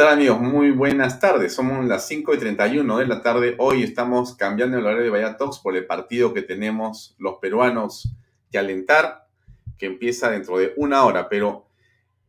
[0.00, 0.40] ¿Qué tal amigos?
[0.40, 1.52] Muy buenas tardes.
[1.52, 3.54] Somos las 5 y 31 de la tarde.
[3.58, 8.08] Hoy estamos cambiando el horario de Vaya por el partido que tenemos los peruanos
[8.50, 9.28] que alentar,
[9.76, 11.28] que empieza dentro de una hora.
[11.28, 11.66] Pero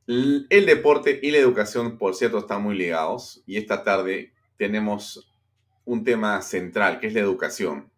[0.06, 3.42] el deporte y la educación, por cierto, están muy ligados.
[3.46, 5.32] Y esta tarde tenemos
[5.86, 7.90] un tema central, que es la educación.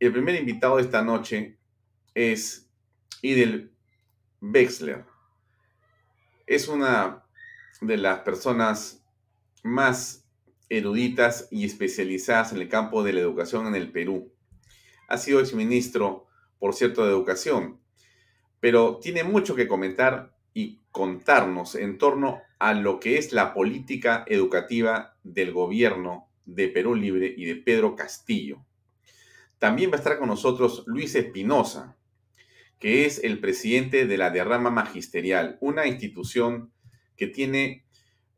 [0.00, 1.58] El primer invitado de esta noche
[2.14, 2.70] es
[3.20, 3.70] Idel
[4.40, 5.04] Wexler.
[6.46, 7.25] Es una
[7.80, 9.04] de las personas
[9.62, 10.26] más
[10.68, 14.32] eruditas y especializadas en el campo de la educación en el Perú.
[15.08, 16.26] Ha sido exministro,
[16.58, 17.80] por cierto, de Educación,
[18.60, 24.24] pero tiene mucho que comentar y contarnos en torno a lo que es la política
[24.26, 28.64] educativa del gobierno de Perú Libre y de Pedro Castillo.
[29.58, 31.96] También va a estar con nosotros Luis Espinosa,
[32.78, 36.72] que es el presidente de la Derrama Magisterial, una institución
[37.16, 37.84] que tiene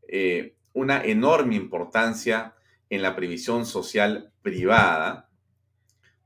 [0.06, 2.54] eh, una enorme importancia
[2.90, 5.28] en la previsión social privada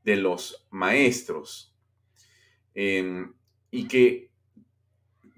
[0.05, 1.75] de los maestros
[2.75, 3.35] em,
[3.71, 4.31] y que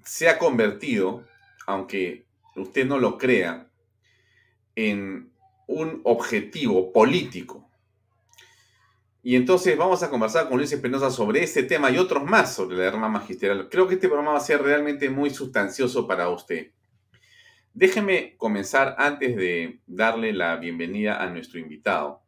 [0.04, 1.24] se ha convertido,
[1.66, 2.26] aunque
[2.56, 3.70] usted no lo crea,
[4.76, 5.32] en
[5.66, 7.68] un objetivo político.
[9.22, 12.76] Y entonces vamos a conversar con Luis Espinosa sobre este tema y otros más sobre
[12.76, 13.68] la derrama magisterial.
[13.70, 16.72] Creo que este programa va a ser realmente muy sustancioso para usted.
[17.76, 22.22] Déjeme comenzar antes de darle la bienvenida a nuestro invitado,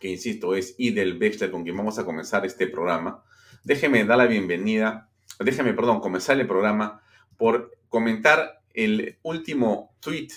[0.00, 3.22] que insisto es Idel Bexler, con quien vamos a comenzar este programa.
[3.62, 7.04] Déjeme dar la bienvenida, déjeme, perdón, comenzar el programa
[7.36, 10.30] por comentar el último tweet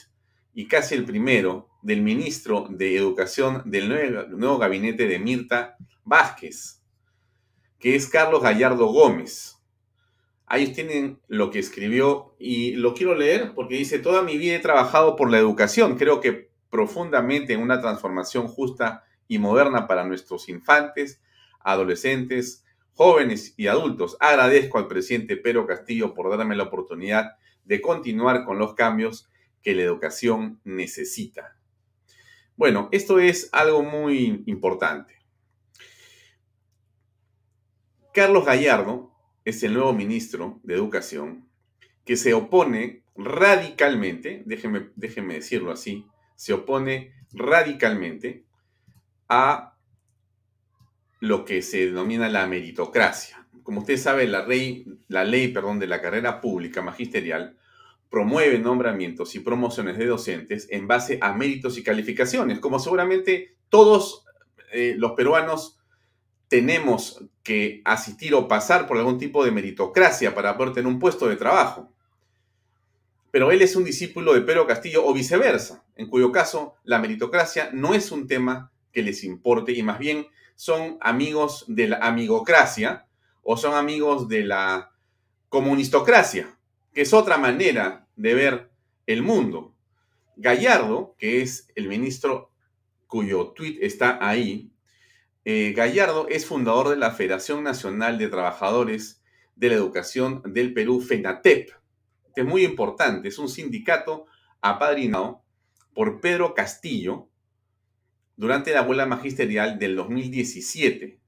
[0.53, 3.89] y casi el primero del ministro de Educación del
[4.37, 6.83] nuevo gabinete de Mirta Vázquez,
[7.79, 9.58] que es Carlos Gallardo Gómez.
[10.51, 14.59] Ahí tienen lo que escribió y lo quiero leer porque dice, toda mi vida he
[14.59, 20.49] trabajado por la educación, creo que profundamente en una transformación justa y moderna para nuestros
[20.49, 21.21] infantes,
[21.59, 24.17] adolescentes, jóvenes y adultos.
[24.19, 29.29] Agradezco al presidente Pedro Castillo por darme la oportunidad de continuar con los cambios
[29.61, 31.57] que la educación necesita.
[32.55, 35.13] Bueno, esto es algo muy importante.
[38.13, 39.15] Carlos Gallardo
[39.49, 41.47] es el nuevo ministro de Educación
[42.05, 46.05] que se opone radicalmente, déjeme, déjeme decirlo así,
[46.35, 48.45] se opone radicalmente
[49.27, 49.75] a
[51.19, 53.45] lo que se denomina la meritocracia.
[53.63, 57.57] Como usted sabe, la, ley, la ley perdón, de la carrera pública magisterial
[58.09, 64.25] promueve nombramientos y promociones de docentes en base a méritos y calificaciones, como seguramente todos
[64.71, 65.78] eh, los peruanos
[66.49, 71.27] tenemos que asistir o pasar por algún tipo de meritocracia para poder tener un puesto
[71.29, 71.93] de trabajo.
[73.31, 77.69] Pero él es un discípulo de Pedro Castillo o viceversa, en cuyo caso la meritocracia
[77.71, 83.05] no es un tema que les importe y más bien son amigos de la amigocracia
[83.43, 84.91] o son amigos de la
[85.47, 86.57] comunistocracia,
[86.93, 88.69] que es otra manera de ver
[89.05, 89.75] el mundo.
[90.35, 92.51] Gallardo, que es el ministro
[93.07, 94.71] cuyo tuit está ahí,
[95.51, 99.23] eh, Gallardo es fundador de la Federación Nacional de Trabajadores
[99.55, 101.71] de la Educación del Perú, FENATEP.
[102.27, 104.27] Este es muy importante, es un sindicato
[104.61, 105.41] apadrinado
[105.95, 107.29] por Pedro Castillo
[108.35, 111.19] durante la abuela magisterial del 2017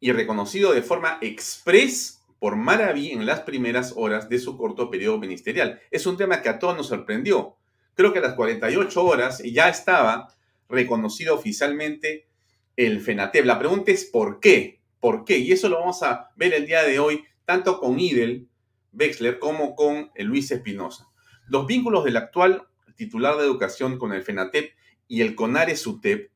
[0.00, 5.18] y reconocido de forma express por Maraví en las primeras horas de su corto periodo
[5.18, 5.78] ministerial.
[5.90, 7.58] Es un tema que a todos nos sorprendió.
[7.92, 10.34] Creo que a las 48 horas ya estaba
[10.70, 12.25] reconocido oficialmente
[12.76, 13.44] el FENATEP.
[13.44, 14.82] La pregunta es ¿por qué?
[15.00, 15.38] ¿Por qué?
[15.38, 18.48] Y eso lo vamos a ver el día de hoy, tanto con Idel
[18.92, 21.08] Wexler como con Luis Espinosa.
[21.48, 24.72] Los vínculos del actual titular de educación con el FENATEP
[25.06, 26.30] y el CONARE SUTEP,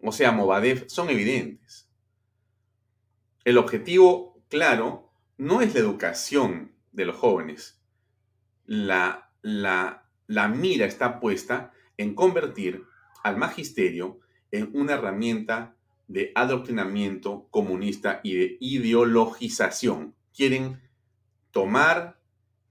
[0.00, 1.90] o sea, Movadef, son evidentes.
[3.44, 7.82] El objetivo, claro, no es la educación de los jóvenes.
[8.64, 9.32] La
[10.54, 12.84] mira está puesta en convertir
[13.24, 14.19] al magisterio
[14.52, 15.76] en una herramienta
[16.08, 20.14] de adoctrinamiento comunista y de ideologización.
[20.34, 20.80] Quieren
[21.52, 22.18] tomar,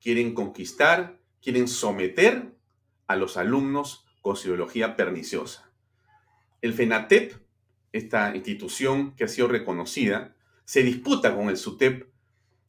[0.01, 2.53] quieren conquistar, quieren someter
[3.07, 5.71] a los alumnos con ideología perniciosa.
[6.61, 7.33] El FENATEP,
[7.93, 10.35] esta institución que ha sido reconocida,
[10.65, 12.09] se disputa con el SUTEP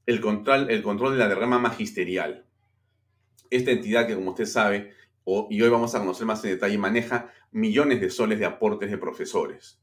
[0.06, 2.46] el control, el control de la derrama magisterial.
[3.50, 4.92] Esta entidad que, como usted sabe,
[5.50, 8.98] y hoy vamos a conocer más en detalle, maneja millones de soles de aportes de
[8.98, 9.80] profesores.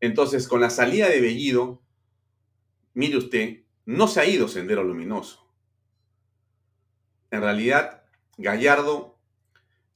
[0.00, 1.82] Entonces, con la salida de Bellido,
[2.94, 5.50] mire usted, no se ha ido Sendero Luminoso.
[7.30, 8.02] En realidad,
[8.38, 9.18] Gallardo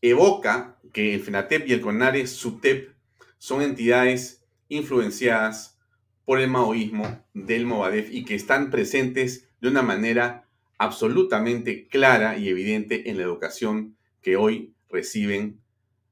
[0.02, 2.94] evoca que el FENATEP y el CONARE SUTEP
[3.38, 5.78] son entidades influenciadas
[6.24, 10.48] por el maoísmo del Movadef y que están presentes de una manera
[10.78, 15.60] absolutamente clara y evidente en la educación que hoy reciben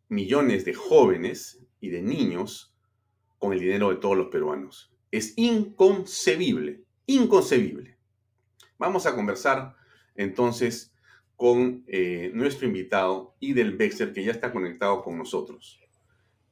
[0.08, 2.74] millones de jóvenes y de niños
[3.38, 4.92] con el dinero de todos los peruanos.
[5.10, 7.96] Es inconcebible, inconcebible.
[8.78, 9.76] Vamos a conversar
[10.16, 10.92] entonces
[11.36, 15.80] con eh, nuestro invitado, Idel Bexer, que ya está conectado con nosotros.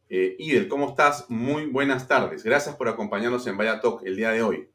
[0.08, 1.28] Eh, Idel, ¿cómo estás?
[1.28, 2.42] Muy buenas tardes.
[2.42, 4.68] Gracias por acompañarnos en Vaya Talk el día de hoy.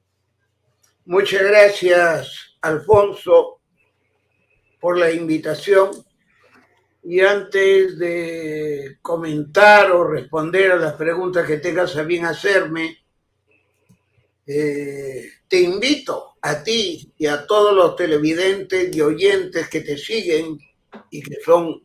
[1.06, 3.62] Muchas gracias, Alfonso,
[4.80, 6.05] por la invitación.
[7.08, 12.98] Y antes de comentar o responder a las preguntas que tengas a bien hacerme,
[14.48, 20.58] eh, te invito a ti y a todos los televidentes y oyentes que te siguen
[21.12, 21.80] y que son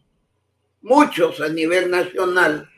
[0.80, 2.70] muchos a nivel nacional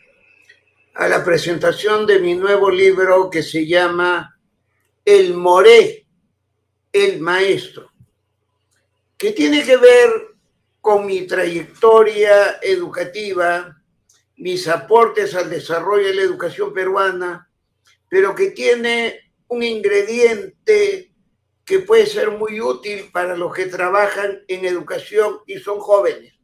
[0.95, 4.37] a la presentación de mi nuevo libro que se llama
[5.05, 6.07] El Moré,
[6.93, 7.93] el Maestro,
[9.17, 10.32] que tiene que ver
[10.83, 13.81] con mi trayectoria educativa,
[14.37, 17.49] mis aportes al desarrollo de la educación peruana,
[18.09, 21.15] pero que tiene un ingrediente
[21.65, 26.35] que puede ser muy útil para los que trabajan en educación y son jóvenes.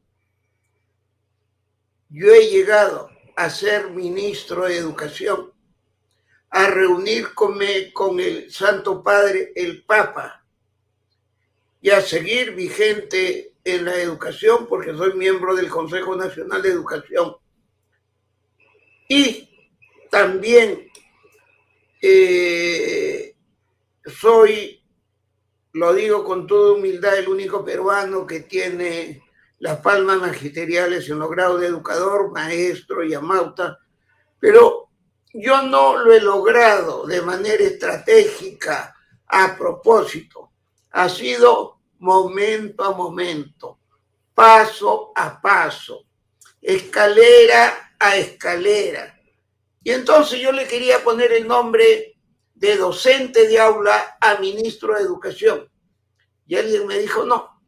[2.08, 5.52] Yo he llegado a ser ministro de Educación,
[6.50, 10.44] a reunirme con el Santo Padre, el Papa,
[11.80, 17.36] y a seguir vigente en la educación porque soy miembro del Consejo Nacional de Educación.
[19.08, 19.48] Y
[20.10, 20.90] también
[22.00, 23.34] eh,
[24.04, 24.82] soy,
[25.72, 29.22] lo digo con toda humildad, el único peruano que tiene
[29.58, 33.78] las palmas magisteriales en los grados de educador, maestro y amauta,
[34.38, 34.88] pero
[35.32, 38.94] yo no lo he logrado de manera estratégica,
[39.28, 40.52] a propósito.
[40.90, 43.80] Ha sido momento a momento,
[44.34, 46.06] paso a paso,
[46.60, 49.18] escalera a escalera.
[49.82, 52.16] Y entonces yo le quería poner el nombre
[52.54, 55.68] de docente de aula a ministro de educación.
[56.46, 57.62] Y alguien me dijo, no,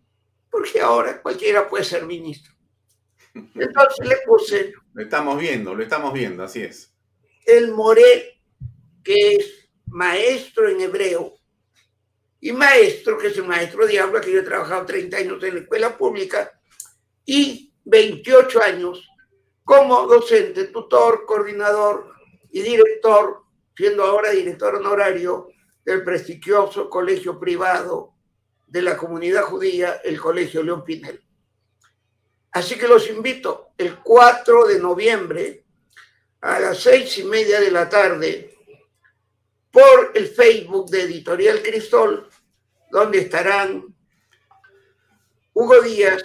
[0.50, 2.54] porque ahora cualquiera puede ser ministro.
[3.34, 4.72] Entonces le puse...
[4.92, 6.92] Lo estamos viendo, lo estamos viendo, así es.
[7.46, 8.42] El Moré,
[9.04, 11.34] que es maestro en hebreo,
[12.40, 15.54] y maestro, que es el maestro de habla, que yo he trabajado 30 años en
[15.54, 16.50] la escuela pública,
[17.24, 19.06] y 28 años
[19.64, 22.12] como docente, tutor, coordinador
[22.50, 23.42] y director,
[23.76, 25.48] siendo ahora director honorario
[25.84, 28.14] del prestigioso colegio privado
[28.66, 31.22] de la comunidad judía, el Colegio León Pinel.
[32.52, 35.64] Así que los invito el 4 de noviembre
[36.40, 38.56] a las seis y media de la tarde
[39.70, 42.28] por el Facebook de Editorial Cristol,
[42.90, 43.94] donde estarán
[45.52, 46.22] Hugo Díaz,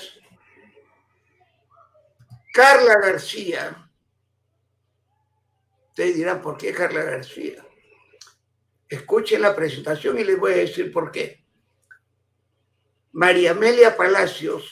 [2.54, 3.90] Carla García.
[5.90, 7.66] Ustedes dirán, ¿por qué Carla García?
[8.88, 11.44] Escuchen la presentación y les voy a decir por qué.
[13.12, 14.72] María Amelia Palacios,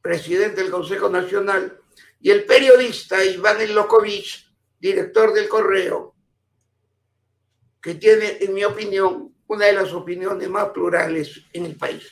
[0.00, 1.80] presidente del Consejo Nacional,
[2.20, 4.48] y el periodista Iván Elokovich,
[4.78, 6.14] director del Correo,
[7.80, 12.10] que tiene, en mi opinión, una de las opiniones más plurales en el país.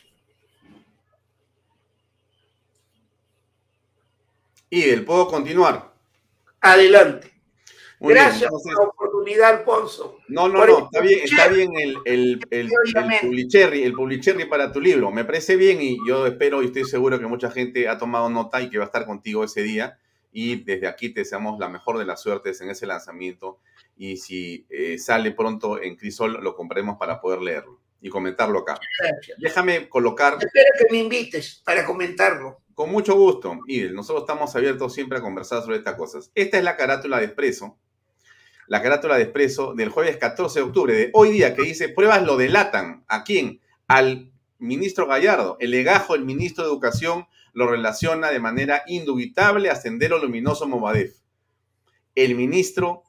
[4.68, 5.92] Y él, ¿puedo continuar?
[6.60, 7.32] Adelante.
[7.98, 10.18] Gracias por la oportunidad, Alfonso.
[10.28, 12.70] No, no, no, está bien, está bien el, el, el,
[13.82, 15.10] el publicherry, para tu libro.
[15.10, 18.62] Me parece bien y yo espero y estoy seguro que mucha gente ha tomado nota
[18.62, 19.98] y que va a estar contigo ese día.
[20.32, 23.58] Y desde aquí te deseamos la mejor de las suertes en ese lanzamiento.
[24.02, 28.80] Y si eh, sale pronto en Crisol, lo compremos para poder leerlo y comentarlo acá.
[28.98, 29.36] Gracias.
[29.38, 30.38] Déjame colocar.
[30.40, 32.62] Espero que me invites para comentarlo.
[32.72, 33.94] Con mucho gusto, Idel.
[33.94, 36.32] Nosotros estamos abiertos siempre a conversar sobre estas cosas.
[36.34, 37.76] Esta es la carátula de Expreso
[38.68, 42.22] la carátula de expreso del jueves 14 de octubre de hoy día que dice pruebas
[42.22, 43.04] lo delatan.
[43.06, 43.60] ¿A quién?
[43.86, 44.30] Al
[44.60, 45.56] ministro Gallardo.
[45.58, 51.16] El legajo del ministro de Educación lo relaciona de manera indubitable a Sendero Luminoso Movadef.
[52.14, 53.02] El ministro,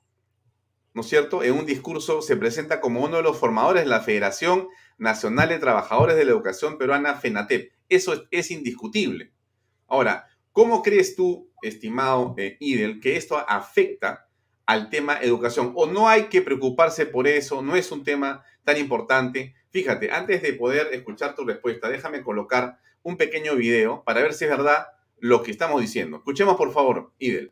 [0.93, 4.01] ¿no es cierto?, en un discurso se presenta como uno de los formadores de la
[4.01, 4.67] Federación
[4.97, 7.71] Nacional de Trabajadores de la Educación Peruana, FENATEP.
[7.89, 9.33] Eso es, indiscutible.
[9.87, 14.27] Ahora, ¿cómo crees tú, estimado eh, Idel, que esto afecta
[14.71, 15.73] al tema educación.
[15.75, 19.53] O no hay que preocuparse por eso, no es un tema tan importante.
[19.69, 24.45] Fíjate, antes de poder escuchar tu respuesta, déjame colocar un pequeño video para ver si
[24.45, 24.87] es verdad
[25.19, 26.17] lo que estamos diciendo.
[26.17, 27.51] Escuchemos por favor, Idel.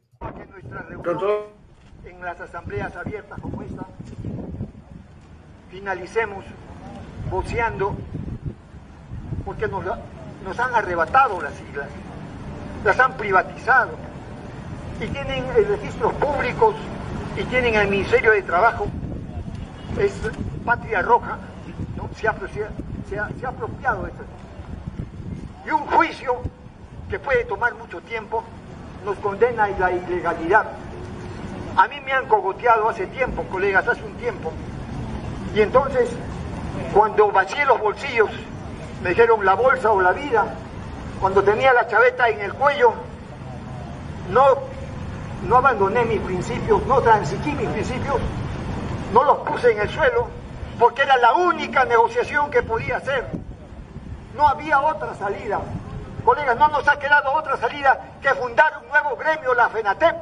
[2.22, 3.86] Las asambleas abiertas como esta,
[5.72, 6.44] finalicemos
[7.32, 7.96] voceando
[9.46, 9.86] porque nos,
[10.44, 11.88] nos han arrebatado las siglas,
[12.84, 13.92] las han privatizado
[15.00, 16.76] y tienen registros públicos
[17.38, 18.88] y tienen el Ministerio de Trabajo,
[19.98, 20.14] es
[20.66, 21.38] Patria Roja,
[21.96, 22.10] ¿no?
[22.16, 24.24] se, ha, apropiado esto.
[25.66, 26.42] Y un juicio
[27.10, 28.44] que puede tomar mucho tiempo
[29.06, 30.66] nos condena a la ilegalidad.
[31.78, 34.52] A mí me han cogoteado hace tiempo, colegas, hace un tiempo.
[35.56, 36.10] Y entonces,
[36.94, 38.30] cuando vacié los bolsillos,
[39.02, 40.46] me dijeron la bolsa o la vida,
[41.20, 42.94] cuando tenía la chaveta en el cuello,
[44.32, 44.46] no,
[45.48, 48.18] no abandoné mis principios, no transigí mis principios,
[49.14, 50.28] no los puse en el suelo,
[50.78, 53.26] porque era la única negociación que podía hacer.
[54.36, 55.60] No había otra salida.
[56.24, 60.16] Colegas, no nos ha quedado otra salida que fundar un nuevo gremio, la FENATEP.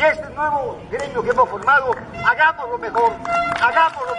[0.00, 3.12] Y este nuevo gremio que hemos formado, hagámoslo mejor,
[3.60, 4.14] hagámoslo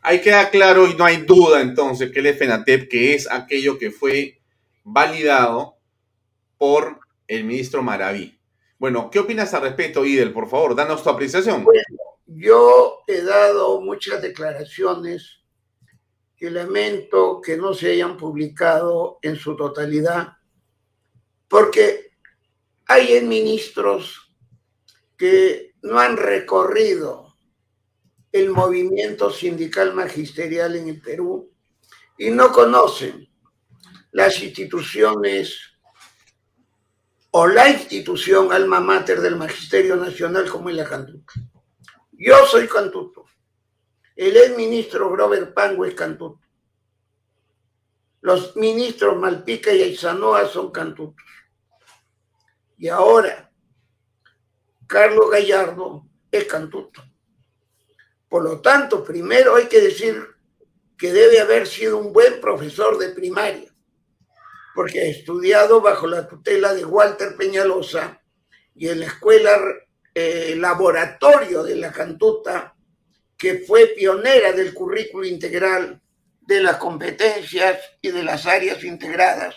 [0.00, 3.92] Ahí queda claro y no hay duda entonces que el FENATEP, que es aquello que
[3.92, 4.40] fue
[4.82, 5.76] validado
[6.58, 8.36] por el ministro Maraví.
[8.80, 10.32] Bueno, ¿qué opinas al respecto, Idel?
[10.32, 11.62] Por favor, danos tu apreciación.
[11.62, 11.82] Bueno,
[12.26, 15.38] yo he dado muchas declaraciones
[16.36, 20.32] que lamento que no se hayan publicado en su totalidad,
[21.46, 22.10] porque
[22.86, 24.29] hay ministros
[25.20, 27.36] que no han recorrido
[28.32, 31.52] el movimiento sindical magisterial en el Perú
[32.16, 33.28] y no conocen
[34.12, 35.60] las instituciones
[37.32, 41.34] o la institución alma mater del Magisterio Nacional como es la Cantuta.
[42.12, 43.26] Yo soy Cantuto.
[44.16, 46.40] El ex ministro Grover Pango es Cantuto.
[48.22, 51.26] Los ministros Malpica y Aizanoa son Cantutos.
[52.78, 53.49] Y ahora,
[54.90, 57.00] Carlos Gallardo es Cantuto.
[58.28, 60.20] Por lo tanto, primero hay que decir
[60.98, 63.72] que debe haber sido un buen profesor de primaria,
[64.74, 68.20] porque ha estudiado bajo la tutela de Walter Peñalosa
[68.74, 69.60] y en la escuela
[70.12, 72.74] eh, laboratorio de la Cantuta,
[73.38, 76.02] que fue pionera del currículo integral
[76.40, 79.54] de las competencias y de las áreas integradas,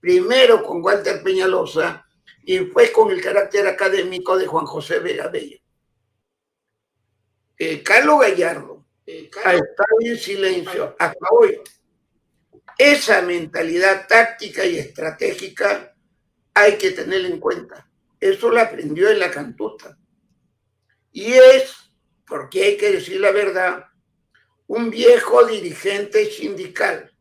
[0.00, 2.06] primero con Walter Peñalosa
[2.44, 5.58] y fue con el carácter académico de Juan José Vega Bello.
[7.58, 11.60] Eh, Carlos Gallardo eh, ha estado en silencio hasta hoy.
[12.76, 15.94] Esa mentalidad táctica y estratégica
[16.54, 17.88] hay que tener en cuenta.
[18.18, 19.96] Eso lo aprendió en la cantuta.
[21.12, 21.92] Y es,
[22.26, 23.86] porque hay que decir la verdad,
[24.66, 27.12] un viejo dirigente sindical.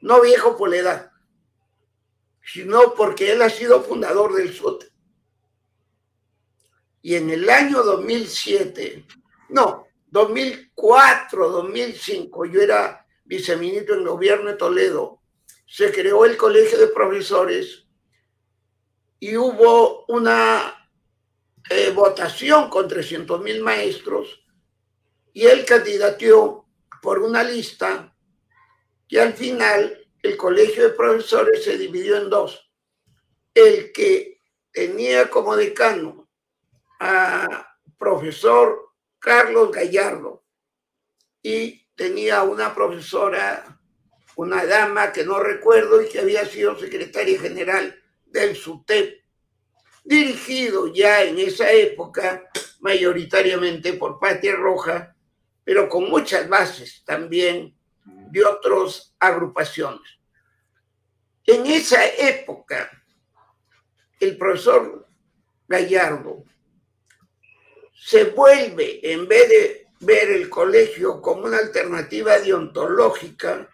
[0.00, 1.07] No viejo por la edad,
[2.50, 4.84] sino porque él ha sido fundador del SUT.
[7.02, 9.06] Y en el año 2007,
[9.50, 15.20] no, 2004, 2005, yo era viceministro en gobierno de Toledo,
[15.66, 17.86] se creó el Colegio de Profesores
[19.20, 20.88] y hubo una
[21.68, 24.42] eh, votación con 300 mil maestros
[25.34, 26.66] y él candidateó
[27.02, 28.16] por una lista
[29.06, 32.70] y al final el colegio de profesores se dividió en dos.
[33.54, 36.28] El que tenía como decano
[37.00, 37.66] a
[37.96, 40.44] profesor Carlos Gallardo
[41.42, 43.80] y tenía una profesora,
[44.36, 49.22] una dama que no recuerdo y que había sido secretaria general del SUTEP,
[50.04, 55.16] dirigido ya en esa época mayoritariamente por Patria Roja,
[55.64, 60.17] pero con muchas bases también de otras agrupaciones.
[61.48, 62.90] En esa época,
[64.20, 65.08] el profesor
[65.66, 66.44] Gallardo
[67.94, 73.68] se vuelve, en vez de ver el colegio como una alternativa deontológica,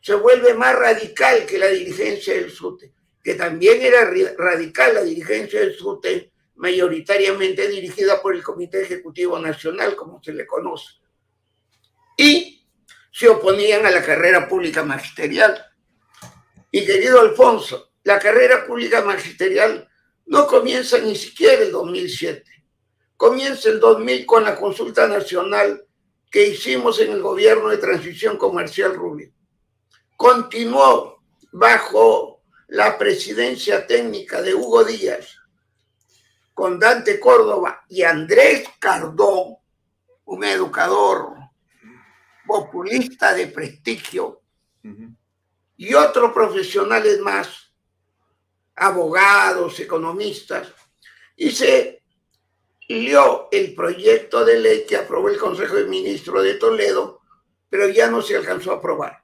[0.00, 2.94] se vuelve más radical que la dirigencia del SUTE
[3.28, 9.94] que también era radical la dirigencia del SUTE, mayoritariamente dirigida por el Comité Ejecutivo Nacional,
[9.96, 10.94] como se le conoce.
[12.16, 12.66] Y
[13.12, 15.62] se oponían a la carrera pública magisterial.
[16.70, 19.88] Y querido Alfonso, la carrera pública magisterial
[20.26, 22.44] no comienza ni siquiera el 2007.
[23.16, 25.84] Comienza el 2000 con la consulta nacional
[26.30, 29.32] que hicimos en el gobierno de transición comercial Rubio.
[30.16, 31.22] Continuó
[31.52, 35.38] bajo la presidencia técnica de Hugo Díaz
[36.52, 39.56] con Dante Córdoba y Andrés Cardón,
[40.24, 41.34] un educador
[42.44, 44.42] populista de prestigio,
[45.78, 47.72] y otros profesionales más,
[48.74, 50.74] abogados, economistas,
[51.36, 52.02] y se
[52.88, 57.20] lió el proyecto de ley que aprobó el Consejo de Ministros de Toledo,
[57.70, 59.22] pero ya no se alcanzó a aprobar.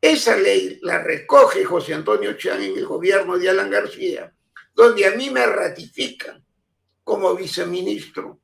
[0.00, 4.34] Esa ley la recoge José Antonio Chan en el gobierno de Alan García,
[4.74, 6.42] donde a mí me ratifican
[7.04, 8.40] como viceministro,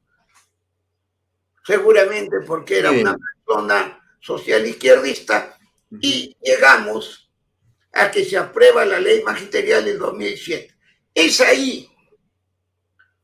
[1.64, 5.57] seguramente porque era una persona social izquierdista,
[5.90, 7.30] y llegamos
[7.92, 10.74] a que se aprueba la ley magisterial del 2007.
[11.14, 11.90] Es ahí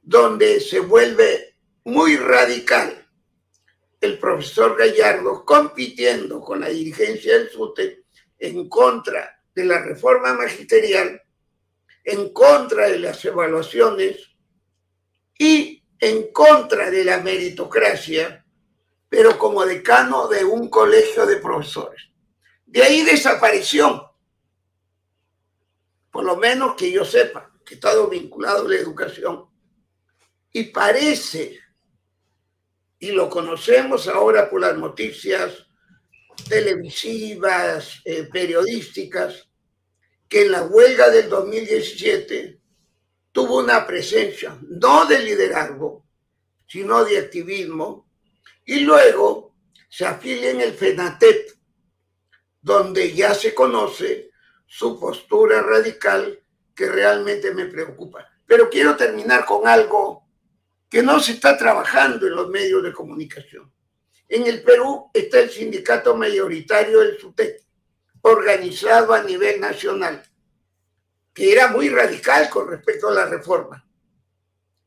[0.02, 3.04] donde se vuelve muy radical
[4.00, 8.04] el profesor Gallardo compitiendo con la dirigencia del SUTE
[8.38, 11.22] en contra de la reforma magisterial,
[12.04, 14.30] en contra de las evaluaciones
[15.38, 18.44] y en contra de la meritocracia,
[19.08, 22.13] pero como decano de un colegio de profesores.
[22.74, 24.10] De ahí desapareció,
[26.10, 29.46] por lo menos que yo sepa, que está vinculado a la educación.
[30.50, 31.60] Y parece,
[32.98, 35.68] y lo conocemos ahora por las noticias
[36.48, 39.48] televisivas, eh, periodísticas,
[40.28, 42.58] que en la huelga del 2017
[43.30, 46.04] tuvo una presencia, no de liderazgo,
[46.66, 48.10] sino de activismo,
[48.64, 49.54] y luego
[49.88, 51.54] se afilia en el FENATEP,
[52.64, 54.30] donde ya se conoce
[54.64, 56.42] su postura radical
[56.74, 58.26] que realmente me preocupa.
[58.46, 60.26] Pero quiero terminar con algo
[60.88, 63.70] que no se está trabajando en los medios de comunicación.
[64.26, 67.62] En el Perú está el sindicato mayoritario del SUTEC,
[68.22, 70.22] organizado a nivel nacional,
[71.34, 73.86] que era muy radical con respecto a la reforma,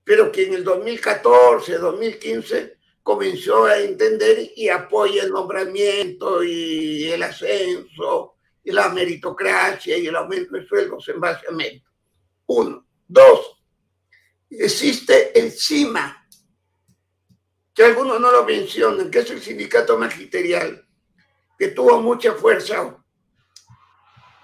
[0.04, 2.77] pero que en el 2014, 2015
[3.08, 10.16] comenzó a entender y apoya el nombramiento y el ascenso y la meritocracia y el
[10.18, 11.90] aumento de sueldos en base a mérito.
[12.48, 12.86] Uno.
[13.08, 13.64] Dos,
[14.50, 16.28] existe el CIMA,
[17.74, 20.86] que algunos no lo mencionan, que es el sindicato magisterial,
[21.58, 23.02] que tuvo mucha fuerza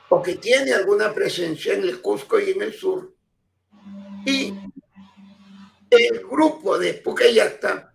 [0.07, 3.13] o que tiene alguna presencia en el Cusco y en el sur.
[4.25, 4.53] Y
[5.89, 7.92] el grupo de Pucayacta,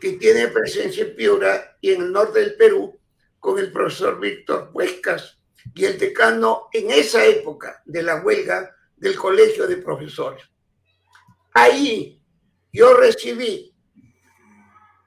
[0.00, 2.98] que tiene presencia en Piura y en el norte del Perú,
[3.38, 5.38] con el profesor Víctor Huescas
[5.74, 10.44] y el decano en esa época de la huelga del Colegio de Profesores.
[11.52, 12.22] Ahí
[12.72, 13.74] yo recibí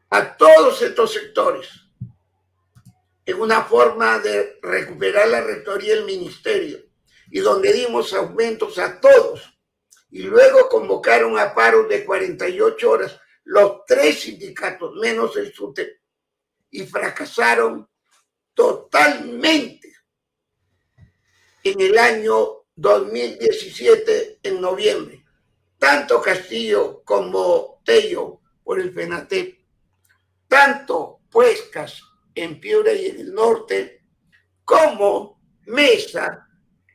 [0.10, 1.70] a todos estos sectores
[3.26, 6.80] en una forma de recuperar la rectoría del ministerio
[7.30, 9.58] y donde dimos aumentos a todos
[10.10, 16.02] y luego convocaron a paros de 48 horas los tres sindicatos menos el SUTE
[16.70, 17.88] y fracasaron
[18.54, 19.94] totalmente
[21.64, 25.24] en el año 2017 en noviembre.
[25.78, 29.62] Tanto Castillo como Tello por el FENATEP
[30.52, 32.04] tanto Puescas
[32.36, 34.04] en Piura y en el norte,
[34.66, 36.46] como Mesa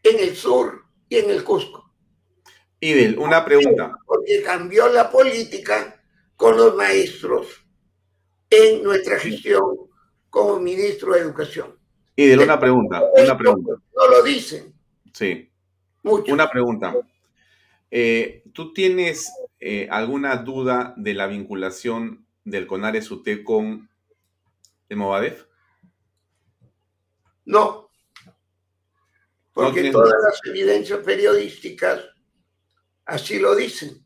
[0.03, 1.91] en el sur y en el Cusco.
[2.81, 3.97] Idel, una pregunta.
[4.05, 5.96] Porque cambió la política
[6.37, 7.67] con los maestros
[8.51, 9.63] en nuestra gestión
[10.31, 11.79] como ministro de Educación.
[12.15, 13.73] Idel, una pregunta, una pregunta.
[13.95, 14.75] No lo dicen.
[15.13, 15.51] Sí.
[16.03, 16.33] Mucho.
[16.33, 16.95] Una pregunta.
[17.91, 23.89] Eh, ¿Tú tienes eh, alguna duda de la vinculación del CONARES UT con
[24.89, 25.47] el Movadef?
[27.45, 27.87] No,
[29.57, 32.05] porque todas las evidencias periodísticas
[33.07, 34.06] así lo dicen.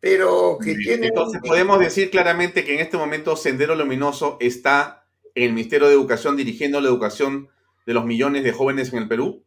[0.00, 1.08] Pero que tiene.
[1.08, 5.94] Entonces, podemos decir claramente que en este momento Sendero Luminoso está en el Ministerio de
[5.94, 7.48] Educación dirigiendo la educación
[7.86, 9.44] de los millones de jóvenes en el Perú.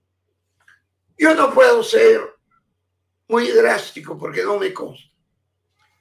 [1.18, 2.22] Yo no puedo ser
[3.28, 5.10] muy drástico porque no me consta.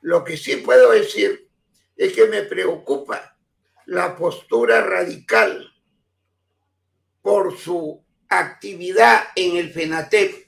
[0.01, 1.49] Lo que sí puedo decir
[1.97, 3.37] es que me preocupa
[3.87, 5.73] la postura radical
[7.21, 10.48] por su actividad en el FENATEP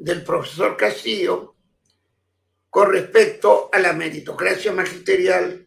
[0.00, 1.56] del profesor Castillo
[2.70, 5.66] con respecto a la meritocracia magisterial,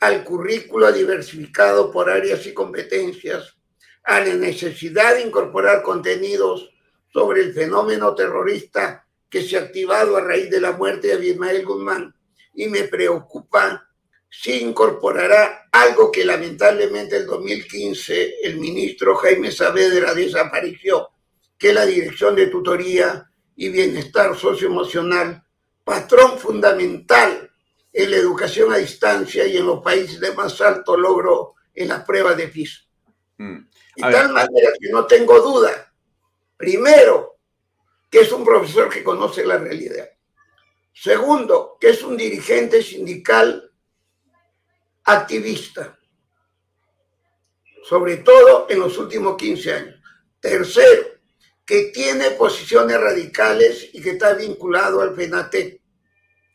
[0.00, 3.56] al currículo diversificado por áreas y competencias,
[4.02, 6.70] a la necesidad de incorporar contenidos
[7.10, 11.64] sobre el fenómeno terrorista que se ha activado a raíz de la muerte de Abimael
[11.64, 12.14] Guzmán.
[12.52, 13.88] Y me preocupa
[14.28, 21.08] si incorporará algo que lamentablemente en 2015 el ministro Jaime Saavedra desapareció,
[21.56, 25.44] que la Dirección de Tutoría y Bienestar Socioemocional,
[25.84, 27.50] patrón fundamental
[27.92, 32.04] en la educación a distancia y en los países de más alto logro en las
[32.04, 32.80] pruebas de PISA.
[33.38, 33.58] Mm.
[33.96, 35.94] De tal manera que no tengo duda
[36.56, 37.38] Primero,
[38.10, 40.08] que es un profesor que conoce la realidad.
[40.92, 43.70] Segundo, que es un dirigente sindical
[45.04, 45.98] activista,
[47.82, 50.00] sobre todo en los últimos 15 años.
[50.40, 51.13] Tercero,
[51.64, 55.80] que tiene posiciones radicales y que está vinculado al FENATE.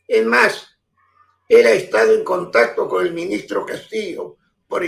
[0.08, 0.78] Es más,
[1.48, 4.84] él ha estado en contacto con el ministro Castillo, por,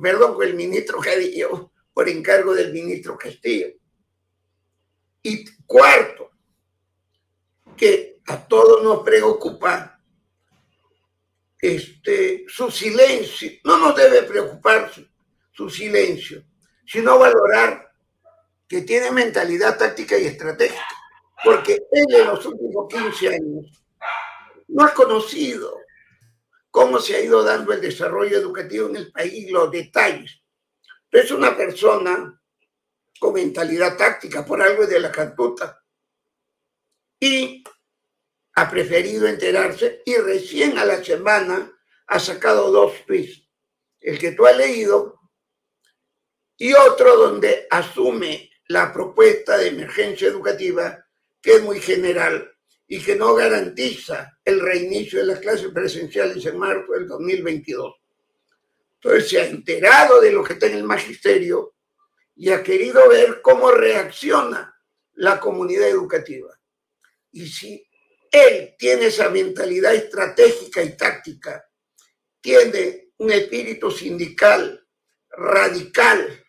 [0.00, 3.68] perdón, con el ministro Cadillo, por encargo del ministro Castillo.
[5.22, 6.30] Y cuarto,
[7.76, 10.00] que a todos nos preocupa
[11.60, 13.50] este, su silencio.
[13.64, 15.04] No nos debe preocupar su,
[15.52, 16.44] su silencio,
[16.86, 17.85] sino valorar
[18.68, 20.86] que tiene mentalidad táctica y estratégica.
[21.44, 23.84] Porque él en los últimos 15 años
[24.68, 25.78] no ha conocido
[26.70, 30.42] cómo se ha ido dando el desarrollo educativo en el país, los detalles.
[31.10, 32.38] Es una persona
[33.18, 35.82] con mentalidad táctica, por algo de la cantuta.
[37.18, 37.64] Y
[38.54, 41.72] ha preferido enterarse y recién a la semana
[42.06, 43.48] ha sacado dos tweets.
[44.00, 45.18] El que tú has leído
[46.58, 51.04] y otro donde asume la propuesta de emergencia educativa
[51.40, 52.52] que es muy general
[52.88, 57.94] y que no garantiza el reinicio de las clases presenciales en marzo del 2022.
[58.94, 61.74] Entonces se ha enterado de lo que está en el magisterio
[62.34, 64.74] y ha querido ver cómo reacciona
[65.14, 66.58] la comunidad educativa.
[67.32, 67.88] Y si
[68.30, 71.64] él tiene esa mentalidad estratégica y táctica,
[72.40, 74.86] tiene un espíritu sindical
[75.30, 76.45] radical,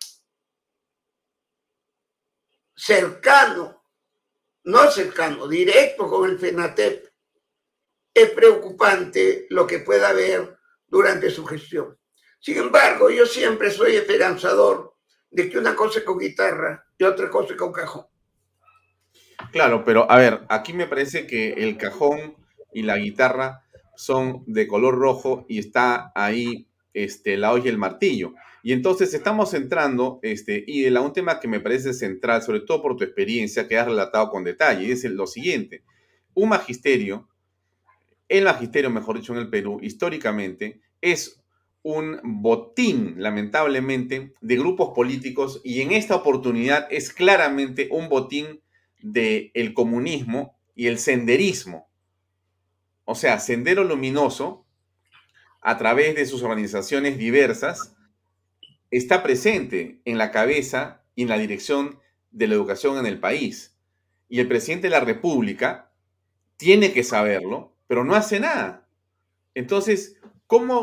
[2.78, 3.84] cercano,
[4.66, 7.08] no cercano, directo con el FENATEP,
[8.14, 11.98] es preocupante lo que pueda haber durante su gestión.
[12.40, 14.96] Sin embargo, yo siempre soy esperanzador
[15.32, 18.06] de que una cosa es con guitarra y otra cosa es con cajón.
[19.52, 22.38] Claro, pero a ver, aquí me parece que el cajón
[22.74, 23.64] y la guitarra
[23.96, 28.34] son de color rojo y está ahí este, la hoja y el martillo.
[28.68, 32.82] Y entonces estamos entrando, este, y la un tema que me parece central, sobre todo
[32.82, 35.86] por tu experiencia que has relatado con detalle, es lo siguiente.
[36.34, 37.30] Un magisterio,
[38.28, 41.42] el magisterio, mejor dicho, en el Perú, históricamente, es
[41.82, 48.60] un botín, lamentablemente, de grupos políticos y en esta oportunidad es claramente un botín
[49.02, 51.90] del el comunismo y el senderismo.
[53.06, 54.66] O sea, Sendero Luminoso,
[55.62, 57.94] a través de sus organizaciones diversas,
[58.92, 62.00] está presente en la cabeza y en la dirección
[62.32, 63.76] de la educación en el país.
[64.30, 65.92] Y el presidente de la República
[66.58, 68.88] tiene que saberlo, pero no hace nada.
[69.54, 70.82] Entonces, ¿cómo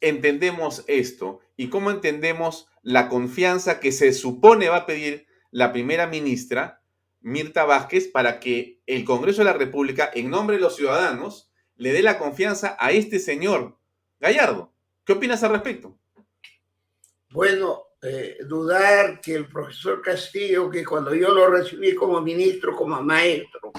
[0.00, 6.06] entendemos esto y cómo entendemos la confianza que se supone va a pedir la primera
[6.06, 6.82] ministra,
[7.20, 11.92] Mirta Vázquez, para que el Congreso de la República, en nombre de los ciudadanos, le
[11.92, 13.78] dé la confianza a este señor
[14.18, 14.72] Gallardo?
[15.04, 15.98] ¿Qué opinas al respecto?
[17.32, 23.00] Bueno, eh, dudar que el profesor Castillo, que cuando yo lo recibí como ministro, como
[23.02, 23.72] maestro,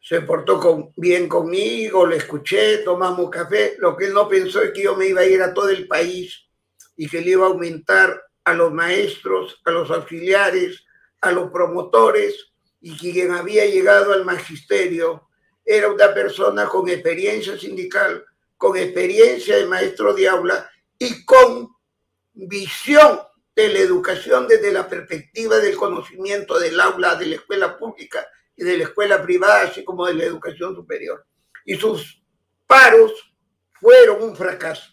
[0.00, 4.82] se portó bien conmigo, le escuché, tomamos café, lo que él no pensó es que
[4.82, 6.48] yo me iba a ir a todo el país
[6.96, 10.84] y que le iba a aumentar a los maestros, a los auxiliares,
[11.20, 15.28] a los promotores, y quien había llegado al magisterio
[15.64, 18.24] era una persona con experiencia sindical,
[18.56, 21.75] con experiencia de maestro de aula y con
[22.36, 23.20] visión
[23.54, 28.64] de la educación desde la perspectiva del conocimiento del aula de la escuela pública y
[28.64, 31.26] de la escuela privada, así como de la educación superior.
[31.64, 32.22] Y sus
[32.66, 33.12] paros
[33.72, 34.92] fueron un fracaso.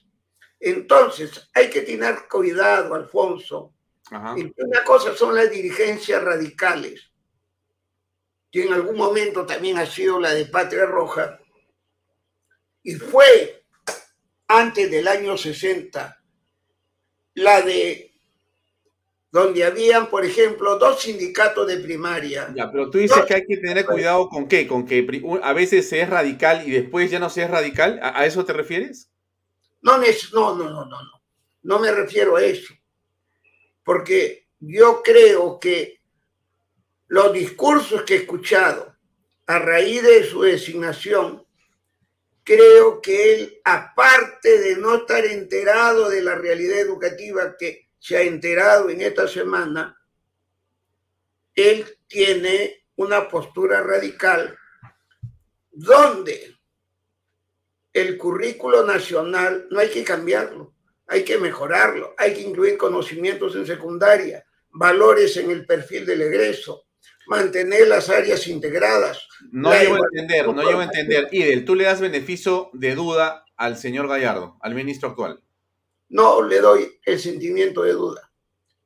[0.60, 3.74] Entonces, hay que tener cuidado, Alfonso.
[4.12, 7.12] una cosa son las dirigencias radicales,
[8.50, 11.40] que en algún momento también ha sido la de Patria Roja,
[12.82, 13.66] y fue
[14.48, 16.23] antes del año 60
[17.36, 18.14] la de
[19.34, 22.54] donde habían, por ejemplo, dos sindicatos de primaria.
[22.56, 25.08] Ya, pero tú dices que hay que tener cuidado con qué, con que
[25.42, 28.00] a veces se es radical y después ya no se es radical.
[28.04, 29.10] ¿A, eso te refieres?
[29.82, 31.24] No, no, no, no, no, no.
[31.64, 32.76] No me refiero a eso.
[33.84, 36.00] Porque yo creo que
[37.08, 38.96] los discursos que he escuchado
[39.48, 41.43] a raíz de su designación
[42.44, 48.22] creo que él, aparte de no estar enterado de la realidad educativa que se ha
[48.22, 49.98] enterado en esta semana,
[51.56, 54.58] él tiene una postura radical
[55.72, 56.56] donde
[57.94, 60.74] el currículo nacional no hay que cambiarlo,
[61.08, 66.88] hay que mejorarlo, hay que incluir conocimientos en secundaria, valores en el perfil del egreso,
[67.28, 69.28] mantener las áreas integradas.
[69.52, 71.30] No llego a entender, no llego a entender.
[71.32, 75.42] Idel, ¿tú le das beneficio de duda al señor Gallardo, al ministro actual?
[76.10, 78.32] No le doy el sentimiento de duda.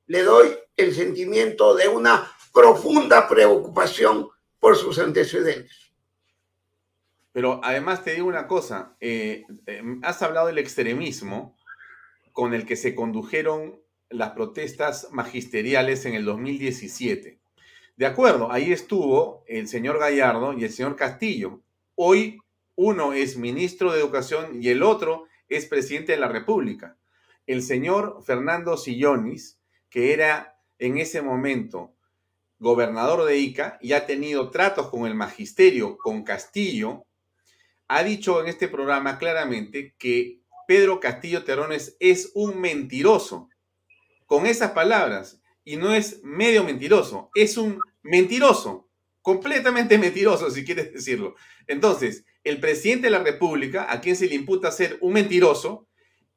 [0.07, 5.91] Le doy el sentimiento de una profunda preocupación por sus antecedentes.
[7.31, 11.55] Pero además te digo una cosa, eh, eh, has hablado del extremismo
[12.31, 17.39] con el que se condujeron las protestas magisteriales en el 2017.
[17.97, 21.63] De acuerdo, ahí estuvo el señor Gallardo y el señor Castillo.
[21.95, 22.39] Hoy
[22.75, 26.95] uno es ministro de Educación y el otro es presidente de la República.
[27.47, 31.95] El señor Fernando Sillonis, que era en ese momento
[32.59, 37.03] gobernador de Ica y ha tenido tratos con el magisterio, con Castillo,
[37.87, 43.49] ha dicho en este programa claramente que Pedro Castillo Terrones es un mentiroso.
[44.27, 48.87] Con esas palabras, y no es medio mentiroso, es un mentiroso,
[49.21, 51.35] completamente mentiroso, si quieres decirlo.
[51.67, 55.85] Entonces, el presidente de la República, a quien se le imputa ser un mentiroso,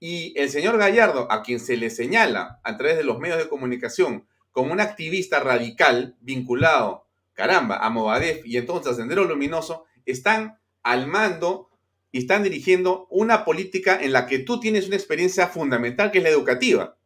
[0.00, 3.48] y el señor Gallardo, a quien se le señala a través de los medios de
[3.48, 10.58] comunicación como un activista radical vinculado, caramba, a Movadef y entonces a Sendero Luminoso, están
[10.82, 11.70] al mando
[12.10, 16.24] y están dirigiendo una política en la que tú tienes una experiencia fundamental que es
[16.24, 16.96] la educativa.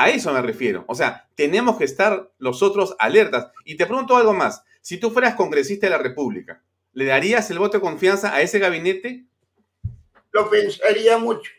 [0.00, 0.84] A eso me refiero.
[0.86, 3.50] O sea, tenemos que estar nosotros alertas.
[3.64, 4.62] Y te pregunto algo más.
[4.80, 8.60] Si tú fueras congresista de la República, ¿le darías el voto de confianza a ese
[8.60, 9.24] gabinete?
[10.30, 11.50] Lo pensaría mucho.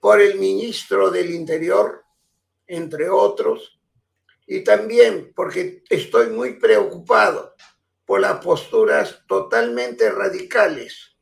[0.00, 2.04] Por el ministro del Interior,
[2.66, 3.80] entre otros,
[4.46, 7.54] y también porque estoy muy preocupado
[8.04, 11.16] por las posturas totalmente radicales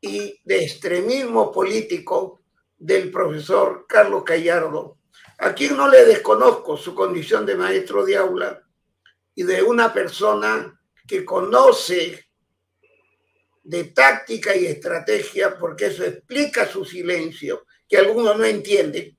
[0.00, 2.38] y de extremismo político
[2.78, 4.98] del profesor Carlos Callardo,
[5.38, 8.62] a quien no le desconozco su condición de maestro de aula
[9.34, 12.26] y de una persona que conoce
[13.62, 19.16] de táctica y estrategia, porque eso explica su silencio, que algunos no entienden,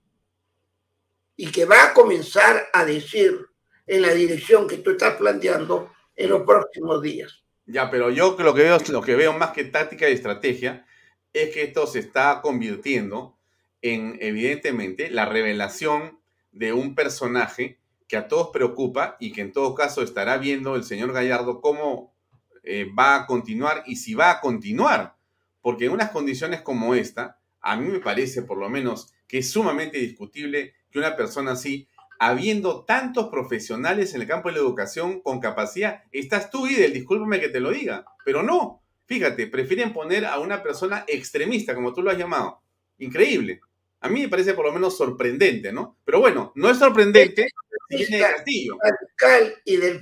[1.35, 3.45] y que va a comenzar a decir
[3.87, 7.43] en la dirección que tú estás planteando en los próximos días.
[7.65, 10.85] Ya, pero yo lo que veo, lo que veo más que táctica y estrategia
[11.31, 13.38] es que esto se está convirtiendo
[13.81, 16.19] en, evidentemente, la revelación
[16.51, 20.83] de un personaje que a todos preocupa y que en todo caso estará viendo el
[20.83, 22.15] señor Gallardo cómo
[22.63, 25.15] eh, va a continuar y si va a continuar.
[25.61, 29.51] Porque en unas condiciones como esta, a mí me parece por lo menos que es
[29.51, 31.87] sumamente discutible que una persona así,
[32.19, 37.39] habiendo tantos profesionales en el campo de la educación con capacidad, estás tú, Idel, discúlpame
[37.39, 42.01] que te lo diga, pero no, fíjate, prefieren poner a una persona extremista, como tú
[42.01, 42.63] lo has llamado.
[42.97, 43.61] Increíble.
[44.01, 45.97] A mí me parece por lo menos sorprendente, ¿no?
[46.05, 47.49] Pero bueno, no es sorprendente
[47.89, 48.77] Castillo.
[48.81, 50.01] Radical y del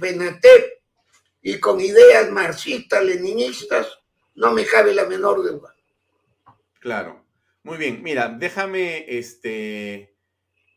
[1.41, 3.99] y con ideas marxistas, leninistas,
[4.35, 5.73] no me cabe la menor duda.
[6.79, 7.25] Claro.
[7.63, 10.15] Muy bien, mira, déjame este,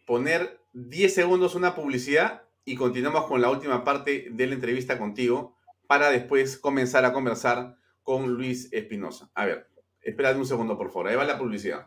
[0.07, 5.57] poner 10 segundos una publicidad y continuamos con la última parte de la entrevista contigo
[5.87, 9.31] para después comenzar a conversar con Luis Espinosa.
[9.35, 9.69] A ver,
[10.03, 11.09] espérate un segundo, por favor.
[11.09, 11.87] Ahí va la publicidad.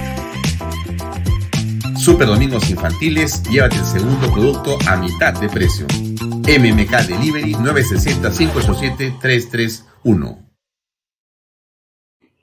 [2.01, 5.85] Super Domingos Infantiles, llévate el segundo producto a mitad de precio.
[5.85, 10.51] MMK Delivery 960-587-331.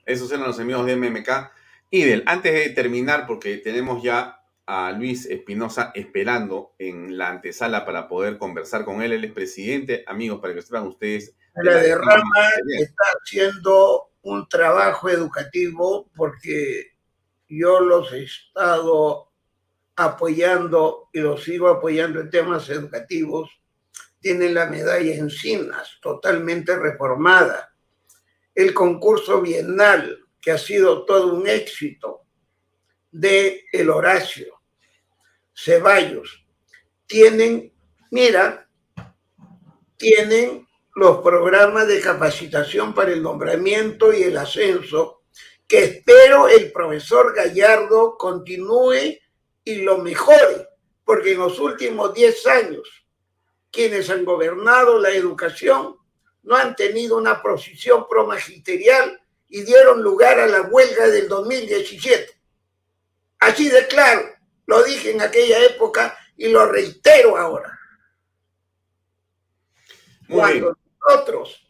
[0.05, 1.51] Esos eran los amigos de MMK.
[1.89, 8.07] Idel, antes de terminar, porque tenemos ya a Luis Espinosa esperando en la antesala para
[8.07, 9.11] poder conversar con él.
[9.11, 11.35] Él es presidente, amigos, para que sepan ustedes.
[11.55, 16.93] La, la derrama está haciendo un trabajo educativo porque
[17.49, 19.28] yo los he estado
[19.99, 23.49] apoyando y lo sigo apoyando en temas educativos,
[24.21, 27.73] tienen la medalla Encinas, totalmente reformada.
[28.55, 32.21] El concurso bienal, que ha sido todo un éxito,
[33.11, 34.61] de El Horacio,
[35.53, 36.45] Ceballos,
[37.05, 37.73] tienen,
[38.11, 38.69] mira,
[39.97, 45.23] tienen los programas de capacitación para el nombramiento y el ascenso,
[45.67, 49.19] que espero el profesor Gallardo continúe
[49.69, 50.67] y lo mejore,
[51.05, 52.89] porque en los últimos 10 años
[53.71, 55.95] quienes han gobernado la educación
[56.41, 62.33] no han tenido una posición promagisterial y dieron lugar a la huelga del 2017.
[63.39, 64.23] Así de claro,
[64.65, 67.77] lo dije en aquella época y lo reitero ahora.
[70.27, 71.63] Cuando nosotros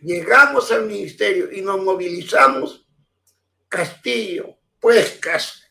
[0.00, 2.84] llegamos al ministerio y nos movilizamos,
[3.68, 5.63] Castillo, Puescas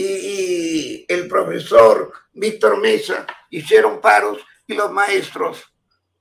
[0.00, 5.72] y, el profesor Víctor Mesa hicieron paros y los maestros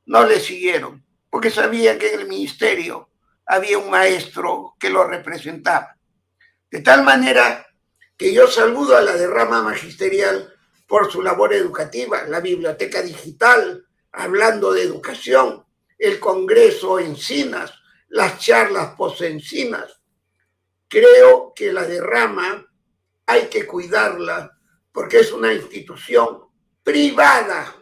[0.06, 3.10] no le siguieron, porque sabían que en el ministerio
[3.46, 5.96] había un maestro que lo representaba.
[6.72, 7.68] De tal manera
[8.18, 10.54] que yo saludo a la derrama magisterial
[10.88, 15.66] por su labor educativa, la biblioteca digital, hablando de educación,
[16.00, 17.74] el Congreso Encinas,
[18.08, 20.02] las charlas post-Encinas.
[20.88, 22.67] Creo que la derrama
[23.28, 24.58] hay que cuidarla
[24.92, 26.40] porque es una institución
[26.84, 27.76] privada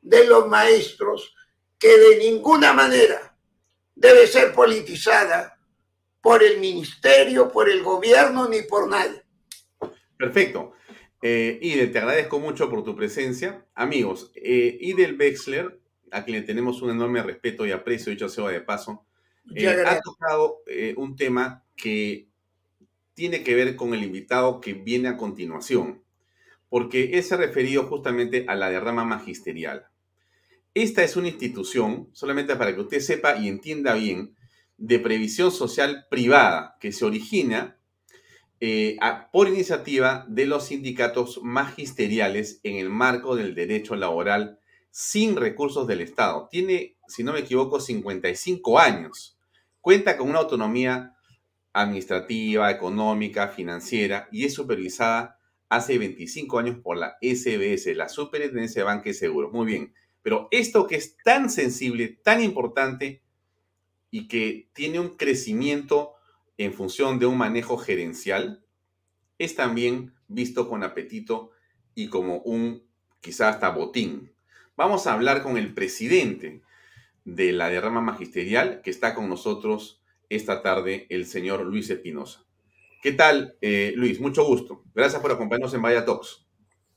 [0.00, 1.34] de los maestros
[1.78, 3.36] que de ninguna manera
[3.94, 5.58] debe ser politizada
[6.20, 9.22] por el ministerio, por el gobierno ni por nadie.
[10.16, 10.72] Perfecto.
[11.20, 13.64] Eh, Idel, te agradezco mucho por tu presencia.
[13.74, 15.80] Amigos, eh, Idel Wexler,
[16.10, 19.06] a quien le tenemos un enorme respeto y aprecio, dicho sea de paso,
[19.54, 22.28] eh, ha tocado eh, un tema que
[23.14, 26.02] tiene que ver con el invitado que viene a continuación,
[26.68, 29.86] porque él se ha referido justamente a la derrama magisterial.
[30.74, 34.34] Esta es una institución, solamente para que usted sepa y entienda bien,
[34.78, 37.76] de previsión social privada que se origina
[38.58, 38.96] eh,
[39.32, 44.58] por iniciativa de los sindicatos magisteriales en el marco del derecho laboral
[44.90, 46.48] sin recursos del Estado.
[46.50, 49.36] Tiene, si no me equivoco, 55 años.
[49.80, 51.16] Cuenta con una autonomía
[51.72, 58.86] administrativa, económica, financiera y es supervisada hace 25 años por la SBS, la Superintendencia de
[58.86, 59.52] Banca y Seguros.
[59.52, 63.22] Muy bien, pero esto que es tan sensible, tan importante
[64.10, 66.12] y que tiene un crecimiento
[66.58, 68.64] en función de un manejo gerencial,
[69.38, 71.52] es también visto con apetito
[71.94, 72.84] y como un
[73.20, 74.32] quizá hasta botín.
[74.76, 76.60] Vamos a hablar con el presidente
[77.24, 80.01] de la derrama magisterial que está con nosotros
[80.36, 82.44] esta tarde, el señor Luis Espinosa.
[83.02, 84.20] ¿Qué tal, eh, Luis?
[84.20, 84.84] Mucho gusto.
[84.94, 86.46] Gracias por acompañarnos en Vaya Talks.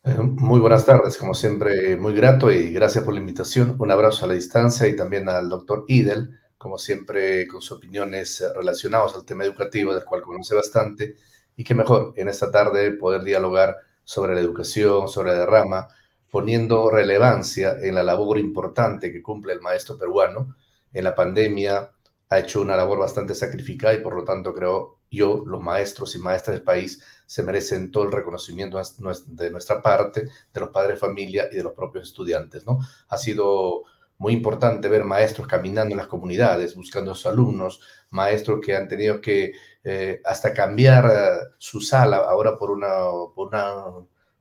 [0.03, 3.75] Eh, muy buenas tardes, como siempre, muy grato y gracias por la invitación.
[3.79, 8.43] Un abrazo a la distancia y también al doctor Idel, como siempre, con sus opiniones
[8.55, 11.15] relacionadas al tema educativo, del cual conoce bastante,
[11.57, 15.87] y qué mejor en esta tarde poder dialogar sobre la educación, sobre la derrama,
[16.29, 20.55] poniendo relevancia en la labor importante que cumple el maestro peruano.
[20.93, 21.89] En la pandemia
[22.35, 26.19] ha hecho una labor bastante sacrificada y por lo tanto creo yo, los maestros y
[26.19, 28.79] maestras del país se merecen todo el reconocimiento
[29.27, 32.79] de nuestra parte, de los padres de familia y de los propios estudiantes, ¿no?
[33.07, 33.83] Ha sido
[34.17, 38.87] muy importante ver maestros caminando en las comunidades, buscando a sus alumnos, maestros que han
[38.87, 42.87] tenido que eh, hasta cambiar eh, su sala ahora por, una,
[43.33, 43.49] por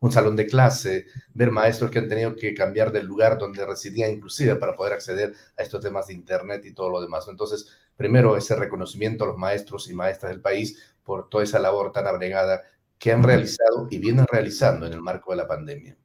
[0.05, 4.11] un salón de clase, ver maestros que han tenido que cambiar del lugar donde residían
[4.11, 7.27] inclusive para poder acceder a estos temas de Internet y todo lo demás.
[7.27, 11.91] Entonces, primero ese reconocimiento a los maestros y maestras del país por toda esa labor
[11.91, 12.61] tan abnegada
[12.99, 15.97] que han realizado y vienen realizando en el marco de la pandemia.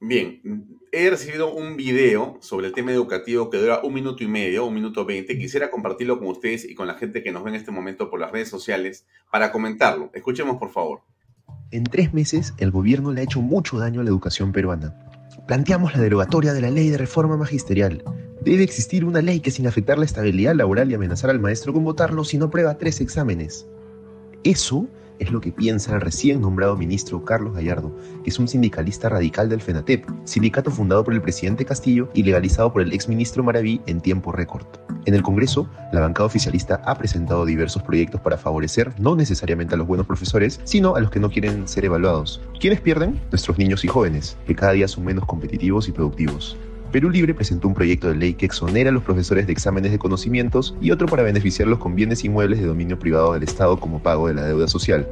[0.00, 4.66] Bien, he recibido un video sobre el tema educativo que dura un minuto y medio,
[4.66, 5.38] un minuto veinte.
[5.38, 8.20] Quisiera compartirlo con ustedes y con la gente que nos ve en este momento por
[8.20, 10.10] las redes sociales para comentarlo.
[10.12, 11.00] Escuchemos, por favor.
[11.70, 14.94] En tres meses, el gobierno le ha hecho mucho daño a la educación peruana.
[15.46, 18.02] Planteamos la derogatoria de la ley de reforma magisterial.
[18.42, 21.84] Debe existir una ley que sin afectar la estabilidad laboral y amenazar al maestro con
[21.84, 23.66] votarlo si no prueba tres exámenes.
[24.44, 24.88] Eso
[25.18, 29.48] es lo que piensa el recién nombrado ministro Carlos Gallardo, que es un sindicalista radical
[29.48, 34.00] del FENATEP, sindicato fundado por el presidente Castillo y legalizado por el exministro Maraví en
[34.00, 34.66] tiempo récord.
[35.04, 39.78] En el Congreso, la bancada oficialista ha presentado diversos proyectos para favorecer no necesariamente a
[39.78, 42.40] los buenos profesores, sino a los que no quieren ser evaluados.
[42.60, 43.20] ¿Quiénes pierden?
[43.30, 46.58] Nuestros niños y jóvenes, que cada día son menos competitivos y productivos.
[46.92, 49.98] Perú Libre presentó un proyecto de ley que exonera a los profesores de exámenes de
[49.98, 54.28] conocimientos y otro para beneficiarlos con bienes inmuebles de dominio privado del Estado como pago
[54.28, 55.06] de la deuda social.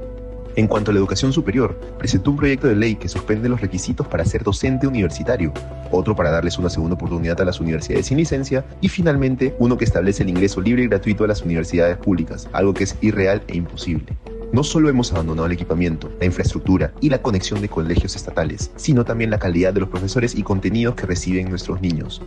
[0.57, 4.07] En cuanto a la educación superior, presentó un proyecto de ley que suspende los requisitos
[4.07, 5.53] para ser docente universitario,
[5.91, 9.85] otro para darles una segunda oportunidad a las universidades sin licencia y finalmente uno que
[9.85, 13.57] establece el ingreso libre y gratuito a las universidades públicas, algo que es irreal e
[13.59, 14.17] imposible.
[14.53, 19.05] No solo hemos abandonado el equipamiento, la infraestructura y la conexión de colegios estatales, sino
[19.05, 22.23] también la calidad de los profesores y contenidos que reciben nuestros niños.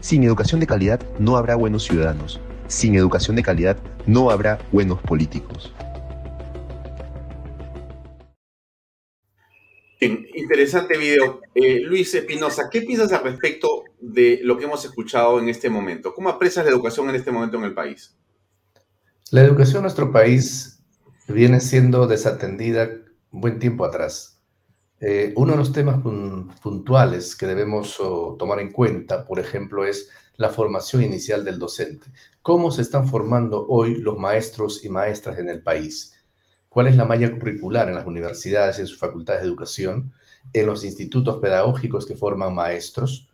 [0.00, 2.40] Sin educación de calidad no habrá buenos ciudadanos.
[2.66, 5.72] Sin educación de calidad no habrá buenos políticos.
[10.00, 11.40] interesante video.
[11.54, 16.14] Eh, Luis Espinosa, ¿qué piensas al respecto de lo que hemos escuchado en este momento?
[16.14, 18.16] ¿Cómo aprecias la educación en este momento en el país?
[19.30, 20.79] La educación en nuestro país
[21.32, 22.88] viene siendo desatendida
[23.30, 24.40] buen tiempo atrás.
[25.00, 26.00] Eh, uno de los temas
[26.62, 27.96] puntuales que debemos
[28.38, 32.06] tomar en cuenta, por ejemplo, es la formación inicial del docente.
[32.42, 36.14] ¿Cómo se están formando hoy los maestros y maestras en el país?
[36.68, 40.12] ¿Cuál es la malla curricular en las universidades y en sus facultades de educación,
[40.52, 43.28] en los institutos pedagógicos que forman maestros?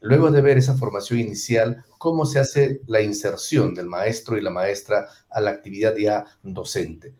[0.00, 4.50] Luego de ver esa formación inicial, ¿cómo se hace la inserción del maestro y la
[4.50, 7.14] maestra a la actividad ya docente?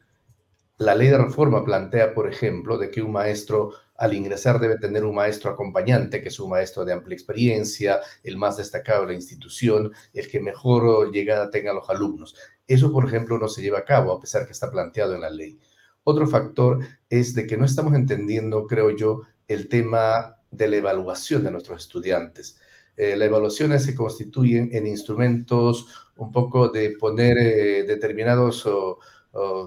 [0.80, 5.04] La ley de reforma plantea, por ejemplo, de que un maestro al ingresar debe tener
[5.04, 9.12] un maestro acompañante, que es un maestro de amplia experiencia, el más destacado de la
[9.12, 12.34] institución, el que mejor llegada tenga a los alumnos.
[12.66, 15.28] Eso, por ejemplo, no se lleva a cabo, a pesar que está planteado en la
[15.28, 15.60] ley.
[16.02, 16.78] Otro factor
[17.10, 21.82] es de que no estamos entendiendo, creo yo, el tema de la evaluación de nuestros
[21.82, 22.58] estudiantes.
[22.96, 28.66] Eh, las evaluaciones se constituyen en instrumentos un poco de poner eh, determinados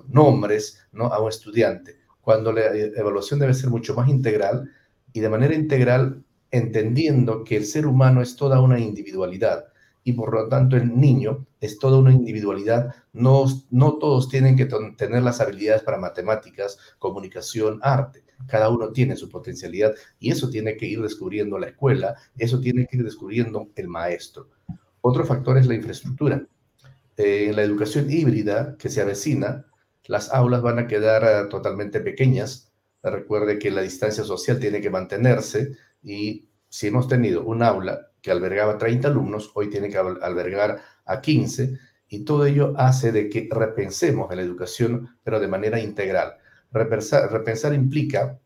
[0.08, 1.06] nombres ¿no?
[1.06, 4.72] a un estudiante cuando la evaluación debe ser mucho más integral
[5.12, 9.66] y de manera integral entendiendo que el ser humano es toda una individualidad
[10.06, 12.96] y por lo tanto el niño es toda una individualidad.
[13.12, 18.24] No, no todos tienen que tener las habilidades para matemáticas, comunicación, arte.
[18.48, 22.88] Cada uno tiene su potencialidad y eso tiene que ir descubriendo la escuela, eso tiene
[22.88, 24.50] que ir descubriendo el maestro.
[25.02, 26.46] Otro factor es la infraestructura.
[27.18, 29.66] En eh, la educación híbrida que se avecina,
[30.06, 32.72] las aulas van a quedar eh, totalmente pequeñas.
[33.02, 38.32] Recuerde que la distancia social tiene que mantenerse y si hemos tenido un aula que
[38.32, 43.50] albergaba 30 alumnos, hoy tiene que albergar a 15 y todo ello hace de que
[43.52, 46.38] repensemos en la educación, pero de manera integral.
[46.72, 48.40] Repensar implica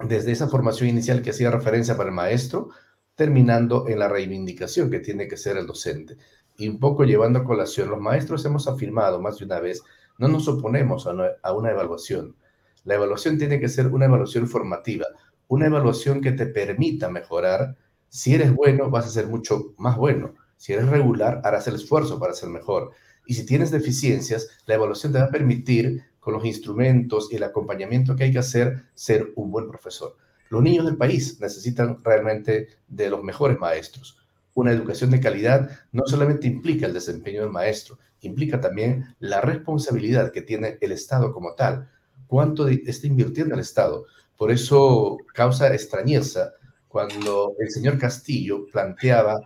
[0.00, 2.70] desde esa formación inicial que hacía referencia para el maestro,
[3.14, 6.16] terminando en la reivindicación que tiene que ser el docente.
[6.62, 9.82] Y un poco llevando a colación, los maestros hemos afirmado más de una vez
[10.18, 12.36] no nos oponemos a una, evaluación.
[12.84, 15.06] La evaluación tiene que ser una evaluación formativa,
[15.48, 17.76] una evaluación que te permita mejorar.
[18.08, 20.36] Si eres bueno, vas a ser mucho más bueno.
[20.56, 22.92] Si eres regular, harás el esfuerzo para ser mejor.
[23.26, 27.42] Y si tienes deficiencias, la evaluación te va a permitir, con los instrumentos y el
[27.42, 30.16] acompañamiento que hay que hacer, ser un buen profesor.
[30.48, 34.21] Los niños del país necesitan realmente de los mejores maestros.
[34.54, 40.32] Una educación de calidad no solamente implica el desempeño del maestro, implica también la responsabilidad
[40.32, 41.90] que tiene el Estado como tal.
[42.26, 44.06] ¿Cuánto está invirtiendo el Estado?
[44.36, 46.52] Por eso causa extrañeza
[46.88, 49.40] cuando el señor Castillo planteaba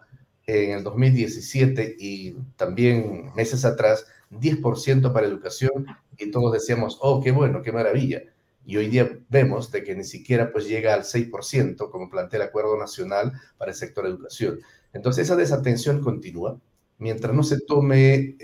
[0.47, 5.87] en el 2017 y también meses atrás 10% para educación
[6.19, 8.23] y todos decíamos, oh, qué bueno, qué maravilla.
[8.65, 12.49] Y hoy día vemos de que ni siquiera pues llega al 6%, como plantea el
[12.49, 14.59] Acuerdo Nacional para el sector educación.
[14.97, 16.59] Entonces esa desatención continúa
[16.99, 18.36] mientras no se tome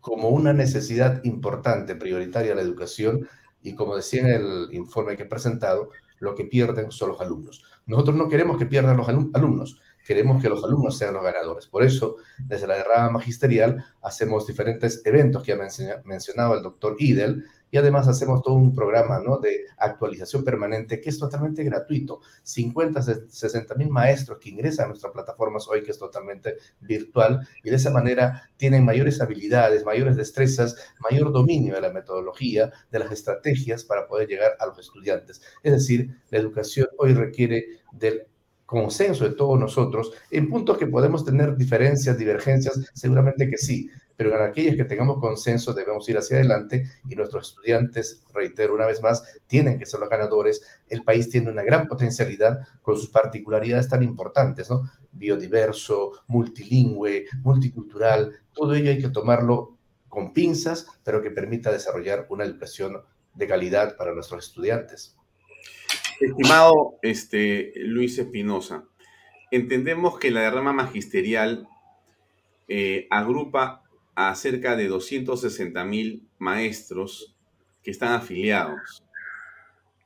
[0.00, 3.26] como una necesidad importante, prioritaria la educación,
[3.62, 7.64] y como decía en el informe que he presentado, lo que pierden son los alumnos.
[7.86, 11.66] Nosotros no queremos que pierdan los alumnos, queremos que los alumnos sean los ganadores.
[11.66, 17.44] Por eso, desde la rama magisterial, hacemos diferentes eventos que ha mencionado el doctor Idel,
[17.70, 22.20] y además hacemos todo un programa de actualización permanente que es totalmente gratuito.
[22.42, 27.70] 50, 60 mil maestros que ingresan a nuestras plataformas hoy, que es totalmente virtual, y
[27.70, 30.76] de esa manera tienen mayores habilidades, mayores destrezas,
[31.10, 35.40] mayor dominio de la metodología, de las estrategias para poder llegar a los estudiantes.
[35.62, 38.26] Es decir, la educación hoy requiere del
[38.68, 43.88] consenso de todos nosotros en puntos que podemos tener diferencias, divergencias, seguramente que sí,
[44.18, 48.84] pero en aquellas que tengamos consenso debemos ir hacia adelante y nuestros estudiantes, reitero una
[48.84, 50.60] vez más, tienen que ser los ganadores.
[50.88, 54.90] El país tiene una gran potencialidad con sus particularidades tan importantes, ¿no?
[55.12, 62.42] Biodiverso, multilingüe, multicultural, todo ello hay que tomarlo con pinzas, pero que permita desarrollar una
[62.42, 63.00] educación
[63.34, 65.16] de calidad para nuestros estudiantes.
[66.20, 68.82] Estimado este, Luis Espinosa,
[69.52, 71.68] entendemos que la derrama magisterial
[72.66, 73.84] eh, agrupa
[74.20, 77.36] a cerca de 260 mil maestros
[77.84, 79.04] que están afiliados,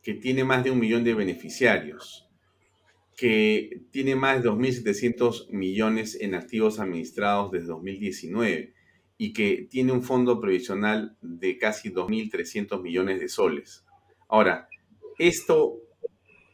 [0.02, 2.28] que tiene más de un millón de beneficiarios,
[3.16, 8.74] que tiene más de 2.700 millones en activos administrados desde 2019
[9.16, 13.86] y que tiene un fondo previsional de casi 2.300 millones de soles.
[14.28, 14.68] Ahora,
[15.18, 15.78] esto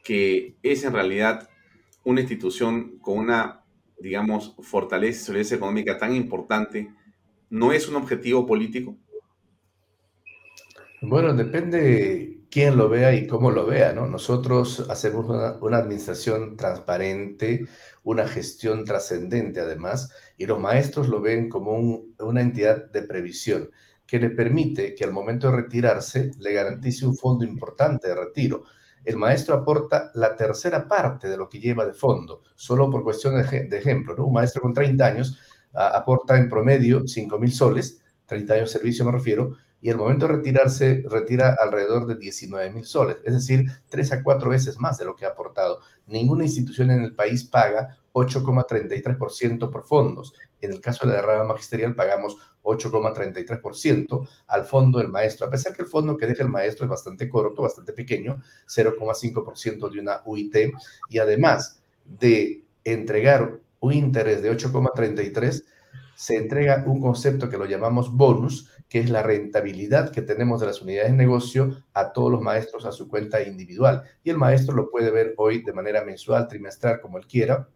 [0.04, 1.50] que es en realidad
[2.04, 3.64] una institución con una,
[3.98, 6.92] digamos, fortaleza y solidez económica tan importante,
[7.50, 8.96] ¿no es un objetivo político?
[11.00, 14.06] Bueno, depende quién lo vea y cómo lo vea, ¿no?
[14.06, 15.26] Nosotros hacemos
[15.60, 17.66] una, administración transparente,
[18.02, 23.70] una gestión trascendente además, y los maestros lo ven como una entidad de previsión
[24.06, 28.64] que le permite que al momento de retirarse le garantice un fondo importante de retiro.
[29.04, 33.34] El maestro aporta la tercera parte de lo que lleva de fondo, solo por cuestión
[33.36, 34.26] de, ejemplo, ¿no?
[34.26, 35.38] Un maestro con 30 años
[35.72, 40.26] aporta en promedio 5 mil soles, 30 años de servicio me refiero, y el momento
[40.26, 44.98] de retirarse retira alrededor de 19 mil soles, es decir, tres a cuatro veces más
[44.98, 45.80] de lo que ha aportado.
[46.06, 50.34] Ninguna institución en el país paga 8,33% por fondos.
[50.60, 55.72] En el caso de la derrama magisterial pagamos 8,33% al fondo del maestro, a pesar
[55.72, 60.22] que el fondo que deja el maestro es bastante corto, bastante pequeño, 0,5% de una
[60.24, 60.72] UIT,
[61.08, 65.64] y además de entregar un interés de 8,33,
[66.16, 70.66] se entrega un concepto que lo llamamos bonus, que es la rentabilidad que tenemos de
[70.66, 74.02] las unidades de negocio a todos los maestros a su cuenta individual.
[74.24, 77.68] Y el maestro lo puede ver hoy de manera mensual, trimestral, como él quiera,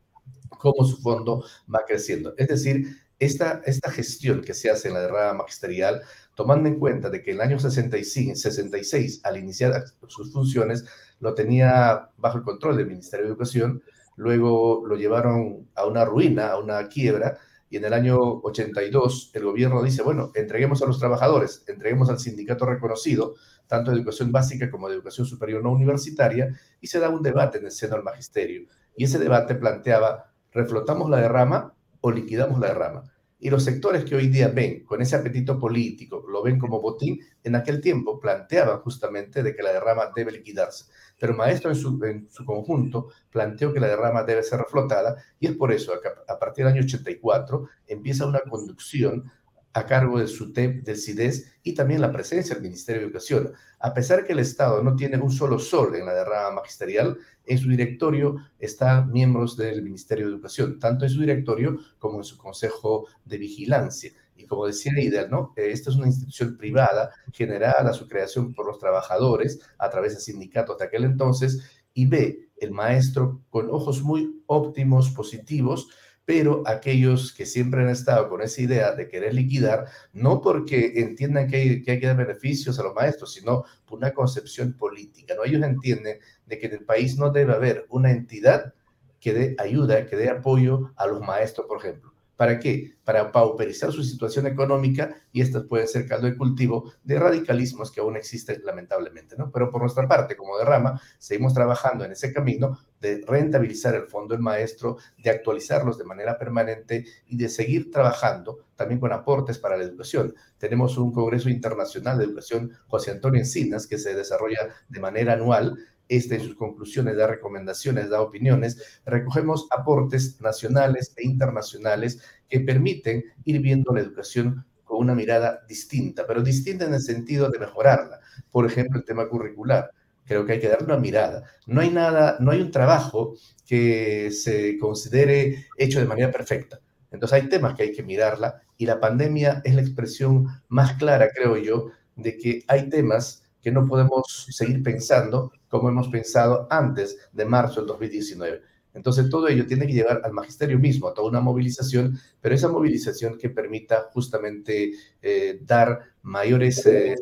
[0.58, 2.34] cómo su fondo va creciendo.
[2.36, 6.02] Es decir, esta, esta gestión que se hace en la derrama magisterial,
[6.34, 10.84] tomando en cuenta de que en el año 65, 66, al iniciar sus funciones,
[11.20, 13.82] lo tenía bajo el control del Ministerio de Educación,
[14.16, 17.38] luego lo llevaron a una ruina, a una quiebra,
[17.68, 22.18] y en el año 82 el gobierno dice, bueno, entreguemos a los trabajadores, entreguemos al
[22.18, 23.34] sindicato reconocido,
[23.66, 27.58] tanto de educación básica como de educación superior no universitaria, y se da un debate
[27.58, 28.68] en el seno del magisterio.
[28.94, 33.11] Y ese debate planteaba, ¿reflotamos la derrama o liquidamos la derrama?
[33.44, 37.18] Y los sectores que hoy día ven con ese apetito político, lo ven como botín,
[37.42, 40.84] en aquel tiempo planteaban justamente de que la derrama debe liquidarse.
[41.18, 45.48] Pero Maestro en su, en su conjunto planteó que la derrama debe ser reflotada y
[45.48, 49.28] es por eso que a partir del año 84 empieza una conducción
[49.74, 53.52] a cargo del SUTEP, del CIDES y también la presencia del Ministerio de Educación.
[53.78, 57.58] A pesar que el Estado no tiene un solo sol en la derrama magisterial, en
[57.58, 62.36] su directorio están miembros del Ministerio de Educación, tanto en su directorio como en su
[62.36, 64.12] Consejo de Vigilancia.
[64.36, 65.52] Y como decía Idel, ¿no?
[65.56, 70.14] Eh, esta es una institución privada generada a su creación por los trabajadores a través
[70.14, 71.62] de sindicatos de aquel entonces
[71.94, 75.88] y ve el maestro con ojos muy óptimos, positivos,
[76.24, 81.48] pero aquellos que siempre han estado con esa idea de querer liquidar, no porque entiendan
[81.48, 85.34] que hay que, dar beneficios a los maestros, sino por una concepción política.
[85.34, 85.44] ¿no?
[85.44, 88.72] Ellos entienden de que en el país no debe haber una entidad
[89.20, 92.12] que dé ayuda, que dé apoyo a los maestros, por ejemplo.
[92.36, 92.94] ¿Para qué?
[93.04, 98.00] Para pauperizar su situación económica y estas pueden ser caldo de cultivo de radicalismos que
[98.00, 99.52] aún existen lamentablemente, ¿no?
[99.52, 104.34] Pero por nuestra parte, como derrama, seguimos trabajando en ese camino de rentabilizar el fondo
[104.34, 109.76] del maestro, de actualizarlos de manera permanente y de seguir trabajando también con aportes para
[109.76, 110.34] la educación.
[110.56, 115.76] Tenemos un Congreso Internacional de Educación José Antonio Encinas que se desarrolla de manera anual
[116.08, 123.24] este en sus conclusiones da recomendaciones, da opiniones, recogemos aportes nacionales e internacionales que permiten
[123.44, 128.20] ir viendo la educación con una mirada distinta, pero distinta en el sentido de mejorarla.
[128.50, 129.90] Por ejemplo, el tema curricular.
[130.32, 131.44] Creo que hay que darle una mirada.
[131.66, 133.34] No hay nada, no hay un trabajo
[133.66, 136.80] que se considere hecho de manera perfecta.
[137.10, 141.28] Entonces hay temas que hay que mirarla y la pandemia es la expresión más clara,
[141.34, 147.18] creo yo, de que hay temas que no podemos seguir pensando como hemos pensado antes
[147.32, 148.62] de marzo del 2019.
[148.94, 152.68] Entonces, todo ello tiene que llevar al magisterio mismo, a toda una movilización, pero esa
[152.68, 157.16] movilización que permita justamente eh, dar mayores eh,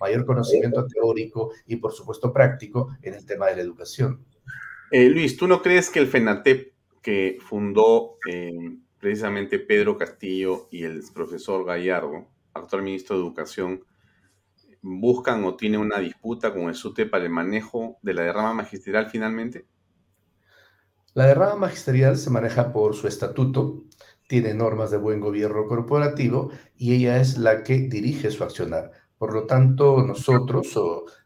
[0.00, 4.24] mayor conocimiento teórico y, por supuesto, práctico en el tema de la educación.
[4.90, 8.16] Eh, Luis, ¿tú no crees que el FENATEP que fundó
[8.98, 13.84] precisamente Pedro Castillo y el profesor Gallardo, actual ministro de Educación,
[14.82, 19.08] buscan o tienen una disputa con el SUTE para el manejo de la derrama magisterial
[19.08, 19.66] finalmente?
[21.20, 23.84] La derrama magisterial se maneja por su estatuto,
[24.26, 28.92] tiene normas de buen gobierno corporativo y ella es la que dirige su accionar.
[29.18, 30.72] Por lo tanto, nosotros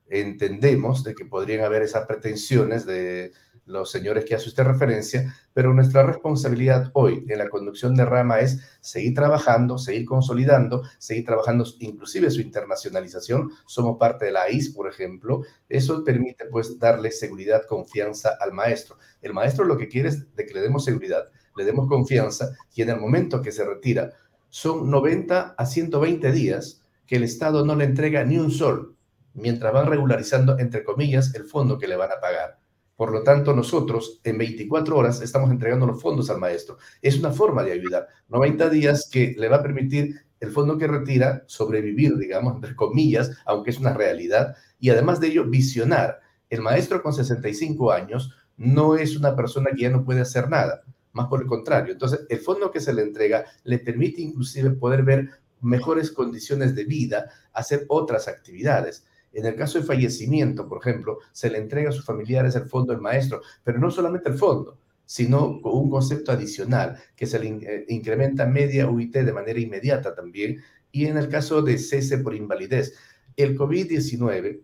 [0.08, 3.30] entendemos de que podrían haber esas pretensiones de
[3.66, 8.40] los señores que hace usted referencia, pero nuestra responsabilidad hoy en la conducción de Rama
[8.40, 13.50] es seguir trabajando, seguir consolidando, seguir trabajando inclusive su internacionalización.
[13.66, 15.42] Somos parte de la AIS, por ejemplo.
[15.68, 18.98] Eso permite pues darle seguridad, confianza al maestro.
[19.22, 22.82] El maestro lo que quiere es de que le demos seguridad, le demos confianza y
[22.82, 24.12] en el momento que se retira,
[24.50, 28.96] son 90 a 120 días que el Estado no le entrega ni un sol,
[29.34, 32.63] mientras van regularizando, entre comillas, el fondo que le van a pagar.
[32.96, 36.78] Por lo tanto, nosotros en 24 horas estamos entregando los fondos al maestro.
[37.02, 38.06] Es una forma de ayudar.
[38.28, 43.32] 90 días que le va a permitir el fondo que retira sobrevivir, digamos, entre comillas,
[43.46, 46.20] aunque es una realidad, y además de ello, visionar.
[46.50, 50.82] El maestro con 65 años no es una persona que ya no puede hacer nada,
[51.12, 51.92] más por el contrario.
[51.92, 55.30] Entonces, el fondo que se le entrega le permite inclusive poder ver
[55.60, 59.06] mejores condiciones de vida, hacer otras actividades.
[59.34, 62.92] En el caso de fallecimiento, por ejemplo, se le entrega a sus familiares el fondo
[62.92, 67.48] del maestro, pero no solamente el fondo, sino con un concepto adicional que se le
[67.48, 70.62] eh, incrementa media UIT de manera inmediata también.
[70.92, 72.94] Y en el caso de cese por invalidez,
[73.36, 74.60] el COVID-19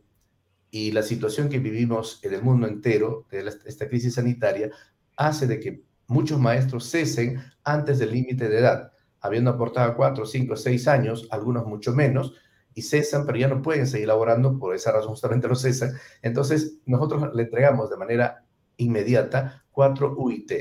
[0.70, 4.70] y la situación que vivimos en el mundo entero, de esta crisis sanitaria,
[5.16, 10.56] hace de que muchos maestros cesen antes del límite de edad, habiendo aportado cuatro, cinco,
[10.56, 12.34] seis años, algunos mucho menos,
[12.82, 15.92] cesan, pero ya no pueden seguir laborando, por esa razón justamente lo cesan.
[16.22, 18.44] Entonces, nosotros le entregamos de manera
[18.76, 20.52] inmediata 4 UIT,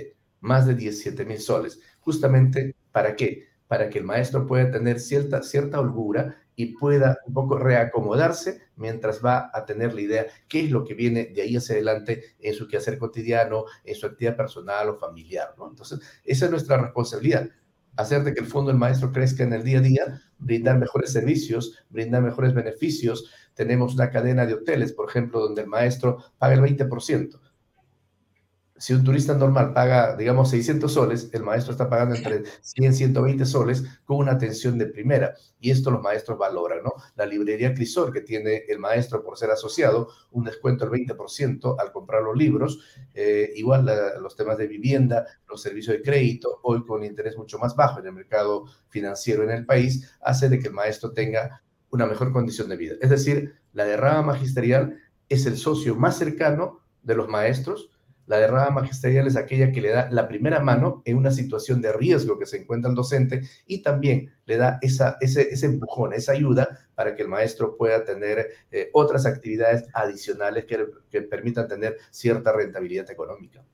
[0.41, 1.79] más de 17 mil soles.
[1.99, 3.47] Justamente, ¿para qué?
[3.67, 9.23] Para que el maestro pueda tener cierta, cierta holgura y pueda un poco reacomodarse mientras
[9.23, 12.53] va a tener la idea qué es lo que viene de ahí hacia adelante en
[12.53, 15.53] su quehacer cotidiano, en su actividad personal o familiar.
[15.57, 15.69] ¿no?
[15.69, 17.49] Entonces, esa es nuestra responsabilidad,
[18.01, 21.11] hacer de que el fondo del maestro crezca en el día a día, brindar mejores
[21.11, 23.29] servicios, brindar mejores beneficios.
[23.53, 27.39] Tenemos una cadena de hoteles, por ejemplo, donde el maestro paga el 20%
[28.79, 32.95] si un turista normal paga, digamos, 600 soles, el maestro está pagando entre 100 y
[32.95, 35.35] 120 soles con una atención de primera.
[35.59, 36.93] Y esto los maestros valoran, ¿no?
[37.15, 41.91] La librería Crisol, que tiene el maestro por ser asociado, un descuento del 20% al
[41.91, 42.79] comprar los libros.
[43.13, 43.89] Eh, igual
[44.21, 48.07] los temas de vivienda, los servicios de crédito, hoy con interés mucho más bajo en
[48.07, 51.61] el mercado financiero en el país, hace de que el maestro tenga
[51.91, 52.95] una mejor condición de vida.
[53.01, 57.89] Es decir, la derrama magisterial es el socio más cercano de los maestros,
[58.29, 61.91] la derrama magisterial es aquella que le da la primera mano en una situación de
[61.91, 66.33] riesgo que se encuentra el docente y también le da esa, ese, ese empujón, esa
[66.33, 71.97] ayuda para que el maestro pueda tener eh, otras actividades adicionales que, que, permitan tener
[72.11, 73.65] cierta rentabilidad económica.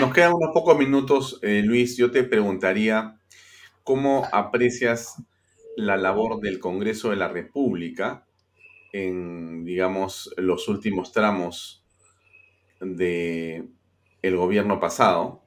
[0.00, 1.98] Nos quedan unos pocos minutos, eh, Luis.
[1.98, 3.20] Yo te preguntaría
[3.84, 5.22] cómo aprecias
[5.76, 8.26] la labor del Congreso de la República
[8.90, 11.84] en, digamos, los últimos tramos
[12.80, 13.68] de
[14.22, 15.42] el gobierno pasado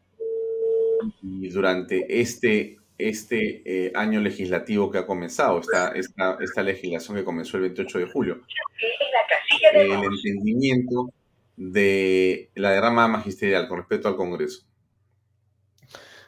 [1.22, 7.24] y durante este, este eh, año legislativo que ha comenzado, esta, esta, esta legislación que
[7.24, 8.42] comenzó el 28 de julio.
[9.74, 11.12] El entendimiento
[11.56, 14.66] de la derrama magisterial con respecto al Congreso.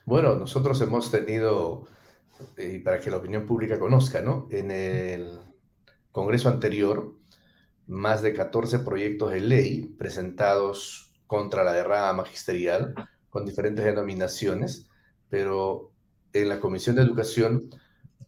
[0.05, 1.87] Bueno, nosotros hemos tenido,
[2.57, 4.47] y para que la opinión pública conozca, ¿no?
[4.51, 5.39] En el
[6.11, 7.15] Congreso anterior,
[7.87, 12.93] más de 14 proyectos de ley presentados contra la derrama magisterial
[13.29, 14.87] con diferentes denominaciones,
[15.29, 15.91] pero
[16.33, 17.69] en la Comisión de Educación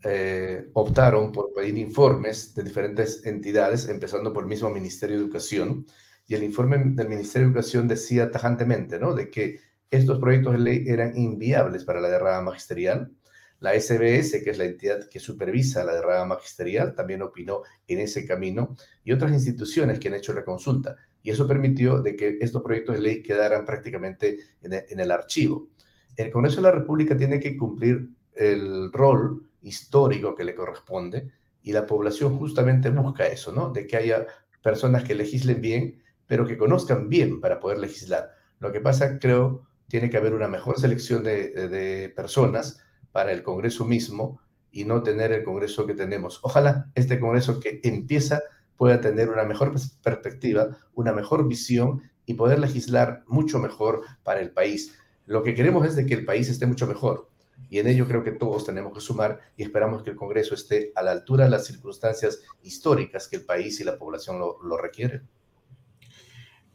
[0.04, 5.86] eh, optaron por pedir informes de diferentes entidades, empezando por el mismo Ministerio de Educación,
[6.28, 9.60] y el informe del Ministerio de Educación decía tajantemente, ¿no?, de que
[9.92, 13.12] estos proyectos de ley eran inviables para la derrama magisterial.
[13.60, 18.26] La SBS, que es la entidad que supervisa la derrama magisterial, también opinó en ese
[18.26, 20.96] camino, y otras instituciones que han hecho la consulta
[21.26, 25.70] y eso permitió de que estos proyectos de ley quedaran prácticamente en el, archivo.
[26.16, 31.32] El Congreso de la República tiene que cumplir el rol histórico que le corresponde
[31.64, 33.72] y la población justamente busca eso, ¿no?
[33.72, 34.28] De que haya
[34.62, 38.30] personas que legislen bien, pero que conozcan bien para poder legislar.
[38.60, 43.42] Lo que pasa, creo, tiene que haber una mejor selección de, de personas para el
[43.42, 46.40] Congreso mismo y no tener el Congreso que tenemos.
[46.44, 48.44] Ojalá este Congreso que empieza
[48.78, 49.74] pueda tener una mejor
[50.04, 54.98] perspectiva, una mejor visión y poder legislar mucho mejor para el país.
[55.26, 57.30] Lo que queremos es de que el país esté mucho mejor
[57.70, 60.92] y en ello creo que todos tenemos que sumar y esperamos que el Congreso esté
[60.96, 65.28] a la altura de las circunstancias históricas que el país y la población lo, requieren.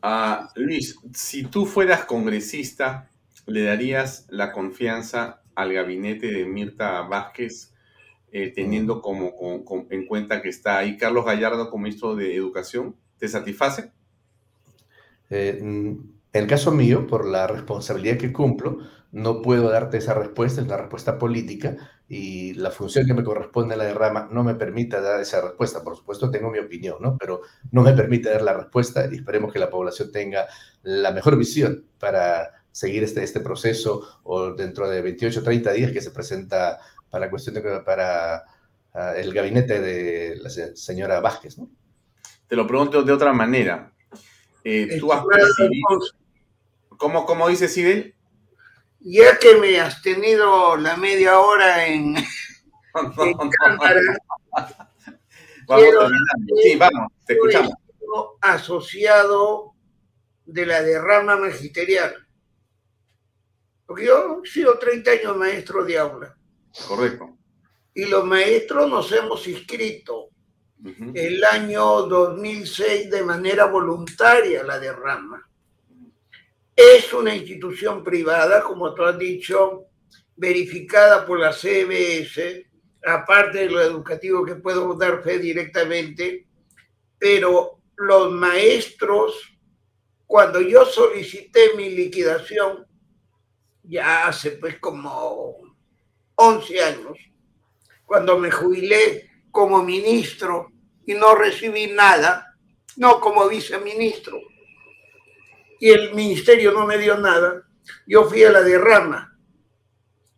[0.02, 3.10] Ah, Luis, si tú fueras congresista,
[3.46, 7.69] ¿le darías la confianza al gabinete de Mirta Vázquez
[8.32, 9.34] eh, teniendo como,
[9.90, 12.96] en cuenta que está ahí Carlos Gallardo como ministro de Educación?
[13.18, 13.92] ¿Te satisface?
[15.30, 18.78] Eh, en el caso mío, por la responsabilidad que cumplo,
[19.12, 21.76] no puedo darte esa respuesta, es una respuesta política
[22.08, 25.82] y la función que me corresponde a la derrama no me permite dar esa respuesta.
[25.82, 27.16] Por supuesto, tengo mi opinión, ¿no?
[27.18, 30.46] Pero no me permite dar la respuesta y esperemos que la población tenga
[30.82, 35.92] la mejor visión para seguir este, este proceso o dentro de 28 o 30 días
[35.92, 36.78] que se presenta
[37.10, 38.44] para la cuestión de, para
[38.94, 41.68] ah, el gabinete de la señora Vázquez, ¿no?
[42.46, 43.92] Te lo pregunto de otra manera.
[44.64, 46.00] Eh, ¿Tú has percibido...
[46.96, 48.14] ¿Cómo, cómo dice Sibel?
[49.00, 52.14] Ya que me has tenido la media hora en,
[55.66, 56.12] vamos,
[56.62, 57.72] sí, vamos, te escuchamos.
[58.40, 59.74] Asociado
[60.44, 62.26] de la derrama magisterial.
[63.86, 66.36] Porque yo he sido 30 años maestro de aula.
[66.86, 67.36] Correcto.
[67.94, 70.28] Y los maestros nos hemos inscrito
[71.14, 75.46] el año 2006 de manera voluntaria la derrama.
[76.74, 79.86] Es una institución privada, como tú has dicho,
[80.36, 82.66] verificada por la CBS,
[83.04, 86.46] aparte de lo educativo que puedo dar fe directamente,
[87.18, 89.58] pero los maestros,
[90.26, 92.86] cuando yo solicité mi liquidación,
[93.82, 95.69] ya hace pues como
[96.42, 97.18] 11 años,
[98.06, 100.72] cuando me jubilé como ministro
[101.04, 102.56] y no recibí nada,
[102.96, 104.40] no como viceministro,
[105.78, 107.62] y el ministerio no me dio nada,
[108.06, 109.38] yo fui a la derrama.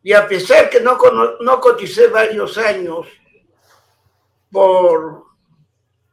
[0.03, 0.99] Y a pesar que no,
[1.41, 3.07] no coticé varios años
[4.51, 5.27] por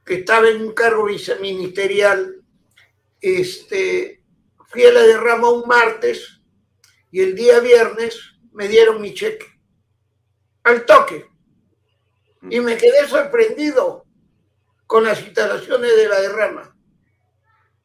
[0.06, 2.44] que estaba en un cargo viceministerial,
[3.22, 4.24] este,
[4.68, 6.42] fui a la derrama un martes
[7.12, 8.20] y el día viernes
[8.52, 9.49] me dieron mi cheque
[10.64, 11.26] al toque.
[12.49, 14.05] Y me quedé sorprendido
[14.88, 16.76] con las instalaciones de la derrama.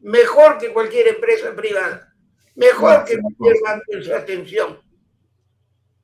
[0.01, 2.15] Mejor que cualquier empresa privada.
[2.55, 4.81] Mejor que cualquier banco en su atención.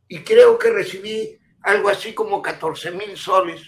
[0.09, 3.63] Y creo que recibí algo así como 14 mil soles.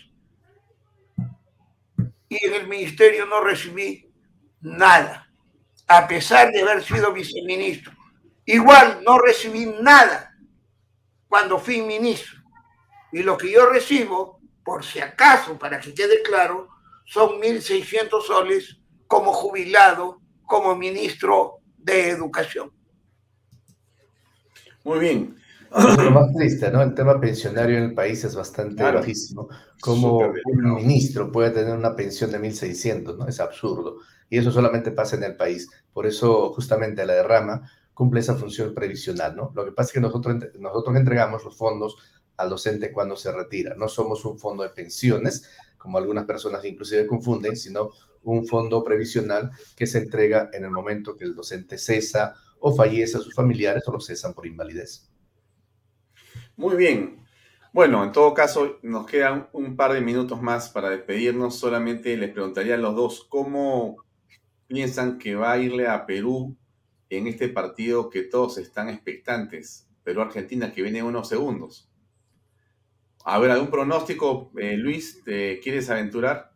[2.28, 4.10] Y en el ministerio no recibí
[4.60, 5.30] nada,
[5.86, 7.92] a pesar de haber sido viceministro.
[8.44, 10.34] Igual no recibí nada
[11.28, 12.41] cuando fui ministro.
[13.12, 16.68] Y lo que yo recibo por si acaso, para que quede claro,
[17.04, 22.72] son 1.600 soles como jubilado, como ministro de Educación.
[24.84, 25.36] Muy bien.
[25.74, 26.82] Lo más triste, ¿no?
[26.82, 29.48] El tema pensionario en el país es bastante bajísimo.
[29.80, 33.26] Como un ministro puede tener una pensión de 1.600, ¿no?
[33.26, 33.98] Es absurdo.
[34.28, 35.70] Y eso solamente pasa en el país.
[35.92, 39.52] Por eso, justamente, la derrama cumple esa función previsional, ¿no?
[39.54, 41.96] Lo que pasa es que nosotros, nosotros entregamos los fondos
[42.36, 43.74] al docente cuando se retira.
[43.76, 47.90] No somos un fondo de pensiones, como algunas personas inclusive confunden, sino
[48.24, 53.16] un fondo previsional que se entrega en el momento que el docente cesa o fallece
[53.16, 55.10] a sus familiares o lo cesan por invalidez.
[56.56, 57.22] Muy bien.
[57.72, 61.56] Bueno, en todo caso, nos quedan un par de minutos más para despedirnos.
[61.58, 63.96] Solamente les preguntaría a los dos, ¿cómo
[64.66, 66.56] piensan que va a irle a Perú
[67.08, 69.88] en este partido que todos están expectantes?
[70.04, 71.91] Perú-Argentina, que viene en unos segundos.
[73.24, 75.22] A ver, ¿algún pronóstico, eh, Luis?
[75.24, 76.52] ¿Te quieres aventurar?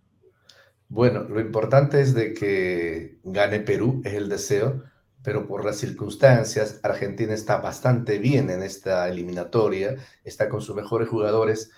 [0.88, 4.82] Bueno, lo importante es de que gane Perú, es el deseo,
[5.22, 11.08] pero por las circunstancias, Argentina está bastante bien en esta eliminatoria, está con sus mejores
[11.08, 11.70] jugadores,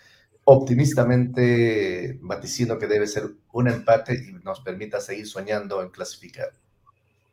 [0.44, 6.52] optimistamente vaticino que debe ser un empate y nos permita seguir soñando en clasificar.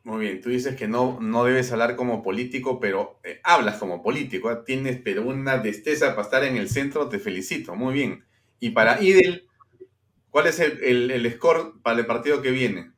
[0.06, 4.04] Muy bien, tú dices que no, no debes hablar como político, pero eh, hablas como
[4.04, 4.58] político, ¿eh?
[4.64, 8.24] tienes pero una destreza para estar en el centro, te felicito, muy bien.
[8.60, 9.48] Y para Idel,
[10.30, 12.92] ¿cuál es el, el, score para el partido que viene?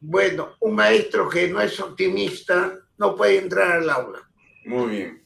[0.00, 4.30] Bueno, un maestro que no es optimista no puede entrar al aula.
[4.64, 5.22] Muy bien.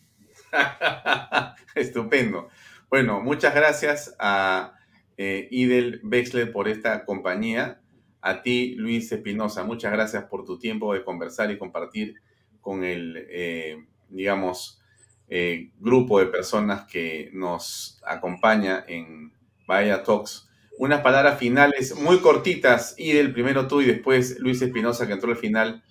[1.76, 2.49] Estupendo.
[2.91, 4.74] Bueno, muchas gracias a
[5.16, 7.84] eh, Idel Bexler por esta compañía.
[8.26, 12.14] A ti, Luis Espinosa, muchas gracias por tu tiempo de conversar y compartir
[12.62, 14.80] con el, eh, digamos,
[15.28, 19.30] eh, grupo de personas que nos acompaña en
[19.66, 20.48] Vaya Talks.
[20.78, 25.30] Unas palabras finales muy cortitas, y del primero tú y después Luis Espinosa, que entró
[25.30, 25.84] al final,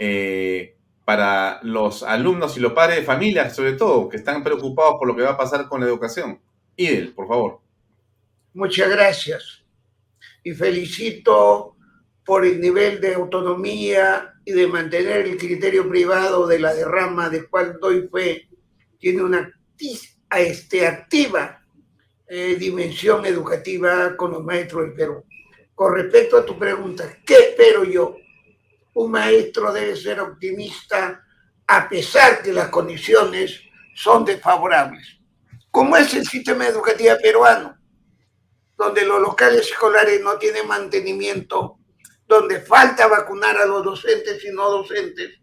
[0.00, 5.06] eh, para los alumnos y los padres de familia, sobre todo, que están preocupados por
[5.06, 6.40] lo que va a pasar con la educación.
[6.74, 7.60] Idel, por favor.
[8.54, 9.62] Muchas gracias.
[10.42, 11.75] Y felicito
[12.26, 17.48] por el nivel de autonomía y de mantener el criterio privado de la derrama del
[17.48, 18.48] cual doy fe,
[18.98, 19.48] tiene una
[20.30, 21.62] este, activa
[22.26, 25.24] eh, dimensión educativa con los maestros del Perú.
[25.72, 28.16] Con respecto a tu pregunta, ¿qué espero yo?
[28.94, 31.22] Un maestro debe ser optimista
[31.68, 33.60] a pesar que las condiciones
[33.94, 35.20] son desfavorables.
[35.70, 37.76] Como es el sistema educativo peruano,
[38.76, 41.75] donde los locales escolares no tienen mantenimiento
[42.26, 45.40] donde falta vacunar a los docentes y no docentes,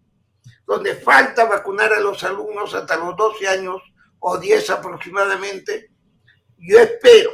[0.65, 3.81] donde falta vacunar a los alumnos hasta los 12 años
[4.19, 5.91] o 10 aproximadamente,
[6.57, 7.31] yo espero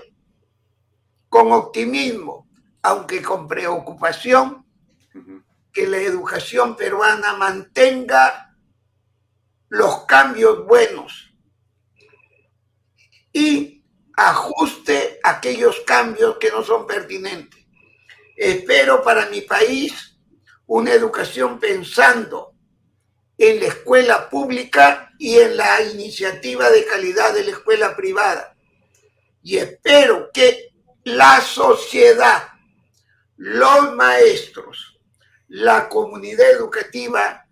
[1.27, 2.47] con optimismo,
[2.81, 4.65] aunque con preocupación,
[5.71, 8.55] que la educación peruana mantenga
[9.67, 11.31] los cambios buenos
[13.31, 13.85] y
[14.17, 17.58] ajuste aquellos cambios que no son pertinentes.
[18.39, 20.17] Espero para mi país
[20.65, 22.53] una educación pensando
[23.37, 28.55] en la escuela pública y en la iniciativa de calidad de la escuela privada.
[29.43, 30.69] Y espero que
[31.03, 32.47] la sociedad,
[33.35, 34.97] los maestros,
[35.49, 37.45] la comunidad educativa,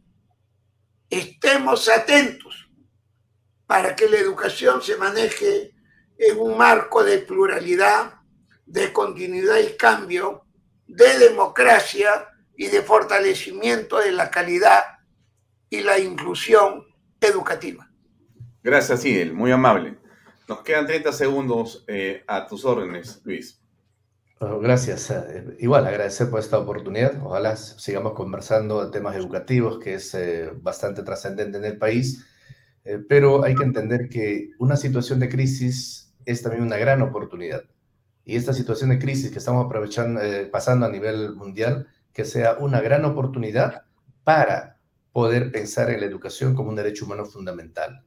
[1.09, 2.69] estemos atentos
[3.65, 5.73] para que la educación se maneje
[6.17, 8.21] en un marco de pluralidad,
[8.65, 10.46] de continuidad y cambio,
[10.87, 14.83] de democracia y de fortalecimiento de la calidad
[15.69, 16.85] y la inclusión
[17.21, 17.89] educativa.
[18.63, 19.97] Gracias, Idel, muy amable.
[20.47, 23.61] Nos quedan 30 segundos eh, a tus órdenes, Luis.
[24.39, 25.11] gracias.
[25.11, 27.21] Eh, igual, agradecer por esta oportunidad.
[27.21, 32.25] Ojalá sigamos conversando de temas educativos, que es eh, bastante trascendente en el país.
[33.09, 37.63] pero hay que entender que una situación de crisis es también una gran oportunidad.
[38.27, 40.19] Y esta situación de crisis que estamos aprovechando,
[40.51, 43.83] pasando a nivel mundial, que sea una gran oportunidad
[44.25, 44.79] para
[45.13, 48.03] poder pensar en la educación como un derecho humano fundamental.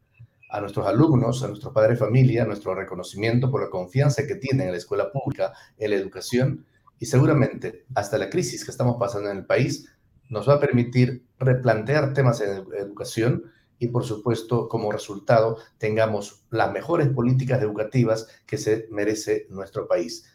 [0.51, 4.67] A nuestros alumnos, a nuestros padres de familia, nuestro reconocimiento por la confianza que tienen
[4.67, 6.67] en la escuela pública, en la educación,
[6.99, 9.89] y seguramente hasta la crisis que estamos pasando en el país
[10.29, 13.45] nos va a permitir replantear temas en educación
[13.81, 20.31] y, por supuesto, como resultado, tengamos las mejores políticas educativas que se merece nuestro país.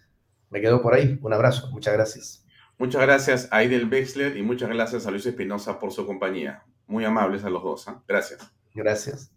[0.50, 1.20] Me quedo por ahí.
[1.22, 1.70] Un abrazo.
[1.72, 2.46] Muchas gracias.
[2.80, 6.66] Muchas gracias a Aidel Bexler y muchas gracias a Luis Espinosa por su compañía.
[6.88, 7.88] Muy amables a los dos.
[7.88, 8.04] ¿ah?
[8.08, 8.52] Gracias.
[8.74, 9.32] Gracias.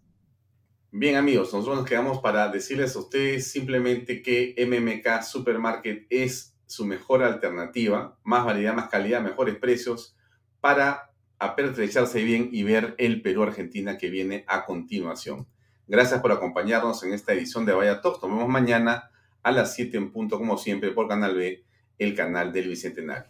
[0.91, 6.83] Bien amigos, nosotros nos quedamos para decirles a ustedes simplemente que MMK Supermarket es su
[6.83, 10.17] mejor alternativa, más variedad, más calidad, mejores precios
[10.59, 11.08] para
[11.39, 15.47] apertrecharse bien y ver el Perú-Argentina que viene a continuación.
[15.87, 18.21] Gracias por acompañarnos en esta edición de Vaya Talks.
[18.21, 19.09] Nos vemos mañana
[19.41, 21.63] a las 7 en punto, como siempre, por Canal B
[21.99, 23.29] el canal del Bicentenario.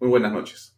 [0.00, 0.76] Muy buenas noches.